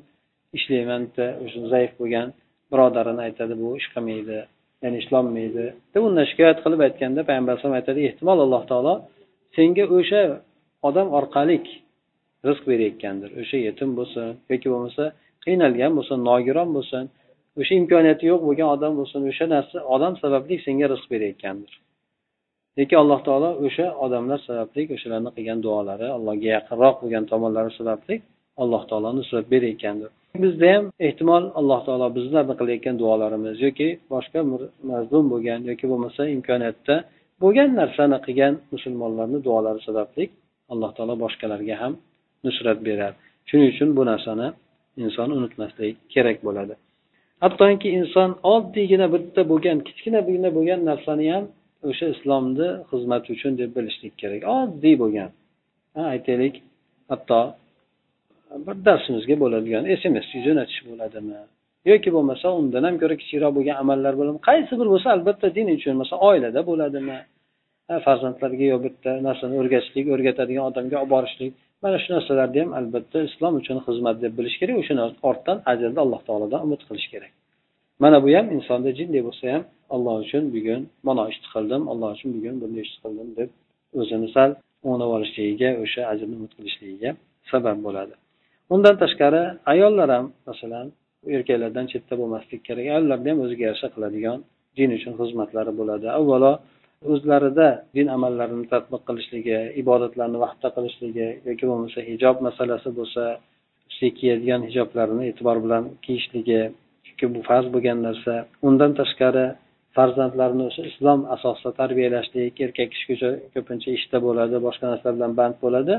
ishlayman 0.58 1.02
bitta 1.08 1.28
o'sha 1.44 1.60
zaif 1.74 1.92
bo'lgan 2.00 2.28
birodarini 2.72 3.22
aytadi 3.28 3.54
bu 3.62 3.70
ish 3.80 3.88
qilmaydi 3.94 4.38
ya'ni 4.84 4.98
ishlolmaydi. 5.04 5.66
Deb 5.94 6.02
undan 6.08 6.26
shikoyat 6.32 6.60
qilib 6.66 6.82
aytganda 6.88 7.22
payg'ambar 7.30 7.52
alayhisalom 7.54 7.78
aytadi 7.80 8.00
ehtimol 8.10 8.40
alloh 8.46 8.64
taolo 8.72 8.94
senga 9.56 9.86
o'sha 9.98 10.22
odam 10.90 11.08
orqali 11.20 11.58
rizq 12.48 12.64
berayotgandir. 12.72 13.30
O'sha 13.42 13.58
yetim 13.68 13.90
bo'lsin 14.00 14.26
yoki 14.52 14.68
bo'lmasa 14.74 15.04
qiynalgan 15.46 15.92
bo'lsin 15.98 16.18
nogiron 16.30 16.70
bo'lsin 16.78 17.04
o'sha 17.62 17.74
imkoniyati 17.82 18.24
yo'q 18.32 18.42
bo'lgan 18.48 18.70
odam 18.76 18.94
bo'lsin 19.00 19.22
o'sha 19.32 19.46
narsa 19.56 19.78
odam 19.96 20.14
sababli 20.24 20.56
senga 20.66 20.88
rizq 20.94 21.08
berayotgandir. 21.14 21.74
Lekin 22.78 22.98
alloh 23.04 23.20
taolo 23.28 23.50
o'sha 23.66 23.88
odamlar 24.06 24.40
sababli 24.50 24.82
o'shalarni 24.96 25.32
qilgan 25.38 25.60
duolari 25.66 26.08
allohga 26.18 26.50
yaqinroq 26.58 26.96
bo'lgan 27.04 27.24
tomonlari 27.32 27.72
sababli 27.80 28.16
alloh 28.62 28.84
taolo 28.90 29.10
nusrat 29.20 29.46
berayotgandir. 29.54 30.10
Bizda 30.44 30.68
ham 30.76 30.86
ehtimol 31.08 31.44
alloh 31.60 31.80
taolo 31.88 32.08
bizlarni 32.18 32.54
qilayotgan 32.60 32.96
duolarimiz 33.02 33.58
yoki 33.66 33.88
boshqa 34.14 34.40
mazlum 34.92 35.26
bo'lgan 35.34 35.60
yoki 35.70 35.86
bo'lmasa 35.92 36.22
imkoniyatda 36.36 36.96
bo'lgan 37.44 37.70
narsani 37.82 38.18
qilgan 38.26 38.54
musulmonlarni 38.74 39.40
duolari 39.48 39.82
sababli 39.88 40.24
alloh 40.74 40.92
taolo 40.98 41.16
boshqalarga 41.24 41.76
ham 41.82 41.94
nusrat 42.46 42.80
beradi 42.88 43.18
shuning 43.50 43.70
uchun 43.74 43.90
bu 43.98 44.04
narsani 44.12 44.48
inson 45.04 45.30
unutmaslik 45.38 45.96
kerak 46.14 46.38
bo'ladi. 46.48 46.76
Hattoki 47.44 47.90
inson 48.00 48.30
oddiygina 48.56 49.08
bitta 49.16 49.42
bo'lgan 49.52 49.78
kichkinagina 49.88 50.50
bo'lgan 50.58 50.80
narsani 50.90 51.26
ham 51.34 51.46
o'sha 51.90 52.06
islomni 52.16 52.70
xizmati 52.90 53.28
uchun 53.36 53.54
deb 53.62 53.70
bilishlik 53.78 54.14
kerak. 54.22 54.42
Oddiy 54.60 54.96
bo'lgan. 55.04 55.30
Aytaylik 56.14 56.56
hatto 57.12 57.40
bir 58.68 58.76
darsimizga 58.88 59.36
bo'ladigan 59.44 59.84
sms 60.02 60.28
jo'natish 60.46 60.82
bo'ladimi? 60.90 61.40
Yoki 61.92 62.10
bo'lmasa 62.16 62.48
undan 62.60 62.84
ham 62.88 62.96
ko'ra 63.02 63.16
kichikroq 63.22 63.52
bo'lgan 63.58 63.76
amallar 63.84 64.14
bo'ladimi? 64.20 64.42
Qaysi 64.50 64.74
bir 64.80 64.88
bo'lsa 64.94 65.08
albatta 65.16 65.48
din 65.58 65.68
uchun 65.78 65.96
masalan 66.02 66.22
oilada 66.30 66.62
bo'ladimi? 66.70 67.18
Farzandlarga 68.06 68.66
yo 68.74 68.78
bitta 68.86 69.12
narsani 69.28 69.56
o'rgatishlik 69.62 70.06
o'rgatadigan 70.16 70.64
odamga 70.70 70.96
olib 71.02 71.12
borishlik. 71.16 71.52
Mana 71.84 71.98
shu 72.04 72.10
narsalarni 72.16 72.60
ham 72.64 72.72
albatta 72.80 73.20
islom 73.30 73.54
uchun 73.62 73.78
xizmat 73.86 74.18
deb 74.24 74.34
bilish 74.40 74.58
kerak. 74.62 74.76
O'shani 74.82 75.02
ortdan 75.30 75.58
ajrni 75.72 76.00
alloh 76.06 76.22
taolodan 76.28 76.60
umid 76.66 76.82
qilish 76.88 77.08
kerak. 77.14 77.32
Mana 78.04 78.18
bu 78.24 78.30
ham 78.38 78.48
insonda 78.58 78.90
jinday 79.00 79.22
bo'lsa 79.28 79.46
ham 79.54 79.64
alloh 79.96 80.16
uchun 80.26 80.44
bugun 80.56 80.82
mana 81.08 81.24
ishni 81.32 81.48
qildim 81.56 81.82
alloh 81.92 82.10
uchun 82.16 82.30
bugun 82.36 82.56
bunday 82.62 82.84
ishni 82.88 83.00
qildim 83.04 83.30
deb 83.40 83.50
o'zini 84.00 84.28
sal 84.36 84.50
o'nglab 84.88 85.10
olishligiga 85.18 85.70
o'sha 85.84 86.02
ajrni 86.12 86.34
umid 86.40 86.52
qilishligiga 86.58 87.10
sabab 87.52 87.78
bo'ladi. 87.88 88.14
Undan 88.74 88.96
tashqari 89.04 89.44
ayollar 89.74 90.10
ham 90.16 90.26
masalan 90.50 90.88
erkaklardan 91.36 91.86
chetda 91.92 92.14
bo'lmaslik 92.22 92.62
kerak. 92.68 92.86
Ayollarni 92.94 93.30
ham 93.32 93.40
o'ziga 93.46 93.64
yarasha 93.70 93.90
qiladigan 93.96 94.40
din 94.78 94.90
uchun 94.98 95.14
xizmatlari 95.20 95.72
bo'ladi. 95.80 96.08
Avvalo 96.20 96.52
o'zlarida 97.14 97.68
din 97.98 98.08
amallarini 98.16 98.66
tadbiq 98.74 99.02
qilishligi 99.08 99.58
ibodatlarni 99.82 100.38
vaqtda 100.46 100.70
qilishligi 100.76 101.28
yoki 101.50 101.66
bo'lmasa 101.70 102.00
hijob 102.10 102.36
masalasi 102.48 102.90
bo'lsa 103.00 103.24
kiyadigan 104.20 104.62
hijoblarini 104.68 105.24
e'tibor 105.32 105.58
bilan 105.66 105.84
kiyishligi 106.06 106.62
chunki 107.06 107.26
bu 107.34 107.40
farz 107.50 107.68
bo'lgan 107.74 108.00
narsa. 108.08 108.34
Undan 108.68 108.92
tashqari 109.00 109.46
farzandlarni 109.96 110.64
o'sha 110.70 110.84
islom 110.92 111.20
asosida 111.36 111.72
tarbiyalashlik 111.82 112.56
erkak 112.66 112.90
kishi 112.94 113.30
ko'pincha 113.54 113.90
ishda 113.98 114.18
bo'ladi 114.28 114.56
boshqa 114.68 114.86
narsalar 114.92 115.14
bilan 115.18 115.34
band 115.40 115.56
bo'ladi. 115.66 115.96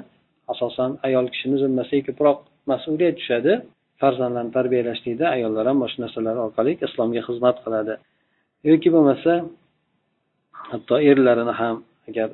Asosan 0.52 0.90
ayol 1.06 1.26
kishini 1.32 1.56
zimmasiga 1.62 2.04
ko'proq 2.08 2.38
mas'uliyat 2.70 3.16
tushadi. 3.20 3.52
Farzandlarni 4.00 4.52
tarbiyalashlikda 4.58 5.26
ayollar 5.36 5.64
ham 5.70 5.76
mana 5.82 5.90
shu 5.92 5.98
narsalar 6.04 6.36
orqali 6.46 6.72
islomga 6.86 7.22
xizmat 7.28 7.56
qiladi. 7.64 7.94
Yoki 8.70 8.88
bo'lmasa 8.94 9.32
hatto 10.70 10.94
erlarini 11.10 11.54
ham 11.60 11.76
agar 12.08 12.28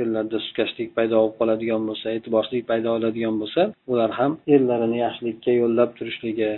erlarda 0.00 0.36
sustkashlik 0.44 0.88
paydo 0.96 1.16
bo'lib 1.20 1.34
qoladigan 1.40 1.82
bo'lsa 1.88 2.06
e'tiborsizlik 2.16 2.64
paydo 2.70 2.88
bo'ladigan 2.94 3.34
bo'lsa 3.42 3.62
ular 3.92 4.10
ham 4.18 4.32
erlarini 4.54 4.98
yaxshilikka 5.04 5.52
yo'llab 5.60 5.90
turishligi 5.98 6.50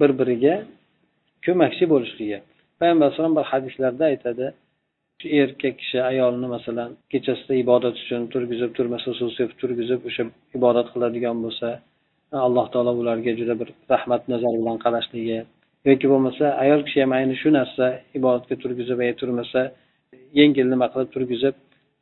bir 0.00 0.10
biriga 0.20 0.54
ko'makchi 1.46 1.84
bo'lishligi. 1.92 2.38
Payg'ambar 2.80 3.04
alayhisalom 3.06 3.34
bir 3.38 3.46
hadislarda 3.52 4.04
aytadi. 4.12 4.46
Erkak 5.24 5.78
kishi 5.78 5.98
ayolni 6.10 6.48
masalan 6.56 6.90
kechasida 7.12 7.54
ibodat 7.64 7.94
uchun 8.02 8.22
turgizib 8.32 8.70
turmasa 8.78 9.14
suv 9.20 9.30
sepib 9.38 9.56
turgizib 9.62 10.00
o'sha 10.08 10.24
ibodat 10.58 10.88
qiladigan 10.94 11.36
bo'lsa 11.44 11.68
alloh 12.46 12.66
taolo 12.72 12.92
ularga 13.02 13.32
juda 13.40 13.54
bir 13.60 13.68
rahmat 13.92 14.22
nazari 14.32 14.58
bilan 14.62 14.78
qarashligi. 14.84 15.38
Yoki 15.88 16.06
bo'lmasa 16.12 16.44
ayol 16.64 16.80
kishi 16.86 16.98
ham 17.02 17.12
ayni 17.18 17.34
shu 17.42 17.48
narsa 17.58 17.84
ibodatga 18.18 18.54
turgizib 18.62 18.98
turmasa 19.20 19.60
yengil 20.40 20.66
nima 20.72 20.86
qilib 20.92 21.10
turgizib 21.14 21.54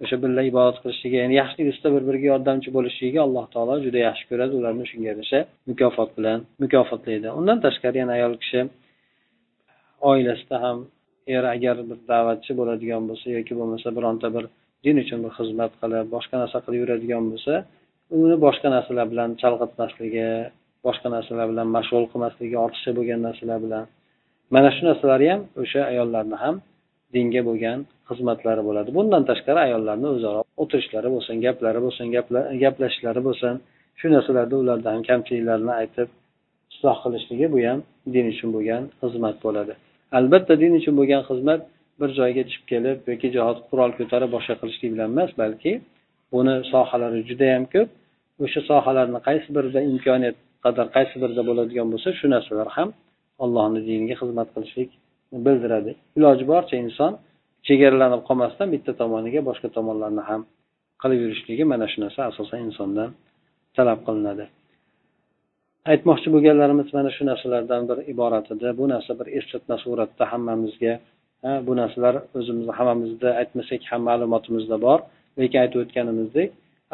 o'sha 0.04 0.16
birga 0.22 0.42
ibodat 0.50 0.76
qilishligi 0.82 1.16
ya'ni 1.22 1.34
yaxshilik 1.40 1.68
ustida 1.72 1.90
bir 1.94 2.02
biriga 2.08 2.26
yordamchi 2.32 2.68
bo'lishligiga 2.76 3.20
alloh 3.26 3.44
taolo 3.54 3.74
juda 3.86 3.98
yaxshi 4.08 4.24
ko'radi 4.30 4.52
ularni 4.60 4.84
shunga 4.90 5.06
yarasha 5.12 5.40
mukofot 5.70 6.10
bilan 6.18 6.38
mukofotlaydi 6.64 7.28
undan 7.38 7.58
tashqari 7.66 7.96
yana 8.02 8.12
ayol 8.18 8.34
kishi 8.42 8.60
oilasida 10.10 10.56
ham 10.64 10.78
er 11.34 11.44
agar 11.54 11.76
bir 11.88 11.98
da'vatchi 12.10 12.52
bo'ladigan 12.60 13.02
bo'lsa 13.10 13.26
yoki 13.36 13.54
bo'lmasa 13.60 13.88
bironta 13.96 14.28
bir 14.36 14.44
din 14.84 14.96
uchun 15.04 15.18
bir 15.24 15.32
xizmat 15.38 15.72
qilib 15.80 16.06
boshqa 16.14 16.36
narsa 16.42 16.58
qilib 16.64 16.80
yuradigan 16.82 17.24
bo'lsa 17.32 17.54
uni 18.20 18.36
boshqa 18.46 18.68
narsalar 18.76 19.06
bilan 19.12 19.30
chalg'itmasligi 19.42 20.28
boshqa 20.86 21.08
narsalar 21.16 21.46
bilan 21.52 21.68
mashg'ul 21.76 22.04
qilmasligi 22.12 22.56
ortiqcha 22.64 22.90
bo'lgan 22.98 23.20
narsalar 23.26 23.58
bilan. 23.64 23.84
Mana 24.54 24.70
shu 24.76 24.82
narsalari 24.88 25.26
ham 25.32 25.40
o'sha 25.62 25.80
ayollarni 25.92 26.36
ham 26.44 26.56
dinga 27.14 27.42
bo'lgan 27.48 27.78
xizmatlari 28.08 28.62
bo'ladi. 28.68 28.88
Bundan 28.98 29.22
tashqari 29.30 29.60
ayollarni 29.66 30.08
o'zaro 30.14 30.40
o'tirishlari 30.62 31.08
bo'lsin 31.14 31.36
gaplari 31.46 31.80
bo'lsin 31.86 32.06
gaplashishlari 32.62 33.20
bo'lsin 33.28 33.54
shu 34.00 34.06
narsalarda 34.14 34.54
ularda 34.62 34.88
ham 34.94 35.02
kamchiliklarni 35.10 35.72
aytib 35.80 36.08
isloh 36.72 36.96
qilishligi 37.04 37.46
bu 37.54 37.58
ham 37.68 37.78
din 38.14 38.26
uchun 38.32 38.48
bo'lgan 38.56 38.82
xizmat 39.00 39.36
bo'ladi. 39.46 39.74
Albatta 40.18 40.54
din 40.62 40.72
uchun 40.80 40.94
bo'lgan 41.00 41.22
xizmat 41.28 41.60
bir 42.00 42.10
joyga 42.18 42.42
tushib 42.48 42.64
kelib 42.72 42.98
yoki 43.10 43.28
jihod 43.36 43.58
qurol 43.68 43.90
ko'tarib 43.98 44.30
boshqa 44.36 44.54
qilishlik 44.60 44.90
bilan 44.94 45.08
emas 45.14 45.30
balki 45.42 45.72
buni 46.34 46.54
sohalari 46.72 47.20
judayam 47.30 47.64
ko'p. 47.74 47.88
O'sha 48.44 48.60
sohalarni 48.70 49.20
qaysi 49.28 49.48
birida 49.56 49.80
imkoniyat 49.92 50.36
qadar 50.64 50.86
qaysi 50.96 51.16
birida 51.22 51.42
bo'ladigan 51.48 51.86
bo'lsa 51.92 52.08
shu 52.18 52.26
narsalar 52.34 52.68
ham 52.76 52.88
allohni 53.44 53.80
diniga 53.88 54.16
xizmat 54.20 54.48
qilishlik 54.54 54.90
bildiradi. 55.46 55.92
Iloji 56.18 56.44
boricha 56.52 56.76
inson 56.84 57.12
chegaralanib 57.66 58.22
qolmasdan 58.28 58.68
bitta 58.74 58.92
tomoniga 59.00 59.40
boshqa 59.48 59.68
tomonlarni 59.76 60.22
ham 60.30 60.40
qilib 61.02 61.18
yurishligi 61.24 61.64
mana 61.72 61.86
shu 61.92 61.98
narsa 62.04 62.20
asosan 62.30 62.58
insondan 62.68 63.10
talab 63.76 64.00
qilinadi. 64.06 64.44
aytmoqchi 65.91 66.29
bo'lganlarimiz 66.35 66.87
mana 66.97 67.09
shu 67.15 67.23
narsalardan 67.31 67.83
bir 67.89 67.97
iborat 68.13 68.47
edi 68.55 68.67
bu 68.79 68.85
narsa 68.93 69.11
bir 69.19 69.27
eslatma 69.37 69.75
suratda 69.83 70.23
hammamizga 70.31 70.93
bu 71.67 71.73
narsalar 71.81 72.15
o'zimizni 72.37 72.73
hammamizda 72.79 73.29
aytmasak 73.41 73.81
ham 73.91 74.01
ma'lumotimizda 74.09 74.77
bor 74.85 74.99
lekin 75.39 75.59
aytib 75.63 75.79
o'tganimizdek 75.83 76.49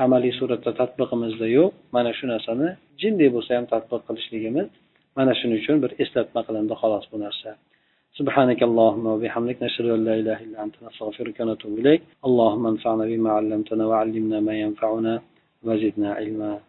amaliy 0.05 0.34
suratda 0.39 0.72
tadbiqimizda 0.80 1.47
yo'q 1.58 1.72
mana 1.95 2.12
shu 2.18 2.26
narsani 2.34 2.68
jinday 3.01 3.30
bo'lsa 3.36 3.51
ham 3.58 3.66
tadbiq 3.74 4.01
qilishligimiz 4.08 4.68
mana 5.18 5.32
shuning 5.39 5.58
uchun 5.62 5.78
bir 5.84 5.91
eslatma 6.03 6.41
qilindi 6.47 6.74
xolos 6.82 7.05
bu 7.14 7.20
narsa 7.26 7.51
سبحانك 8.22 8.64
اللهم 8.70 9.05
وبحمدك 9.14 9.58
نشهد 9.66 9.86
أن 9.86 10.01
لا 10.08 10.16
إله 10.22 10.38
إلا 10.45 10.64
أنت 10.66 10.76
نستغفرك 10.86 11.38
ونتوب 11.39 11.74
إليك 11.82 12.01
اللهم 12.28 12.64
انفعنا 12.74 13.05
بما 13.12 13.32
علمتنا 13.38 13.84
وعلمنا 13.89 14.38
ما 14.47 14.53
ينفعنا 14.64 15.14
وزدنا 15.66 16.10
علما 16.20 16.60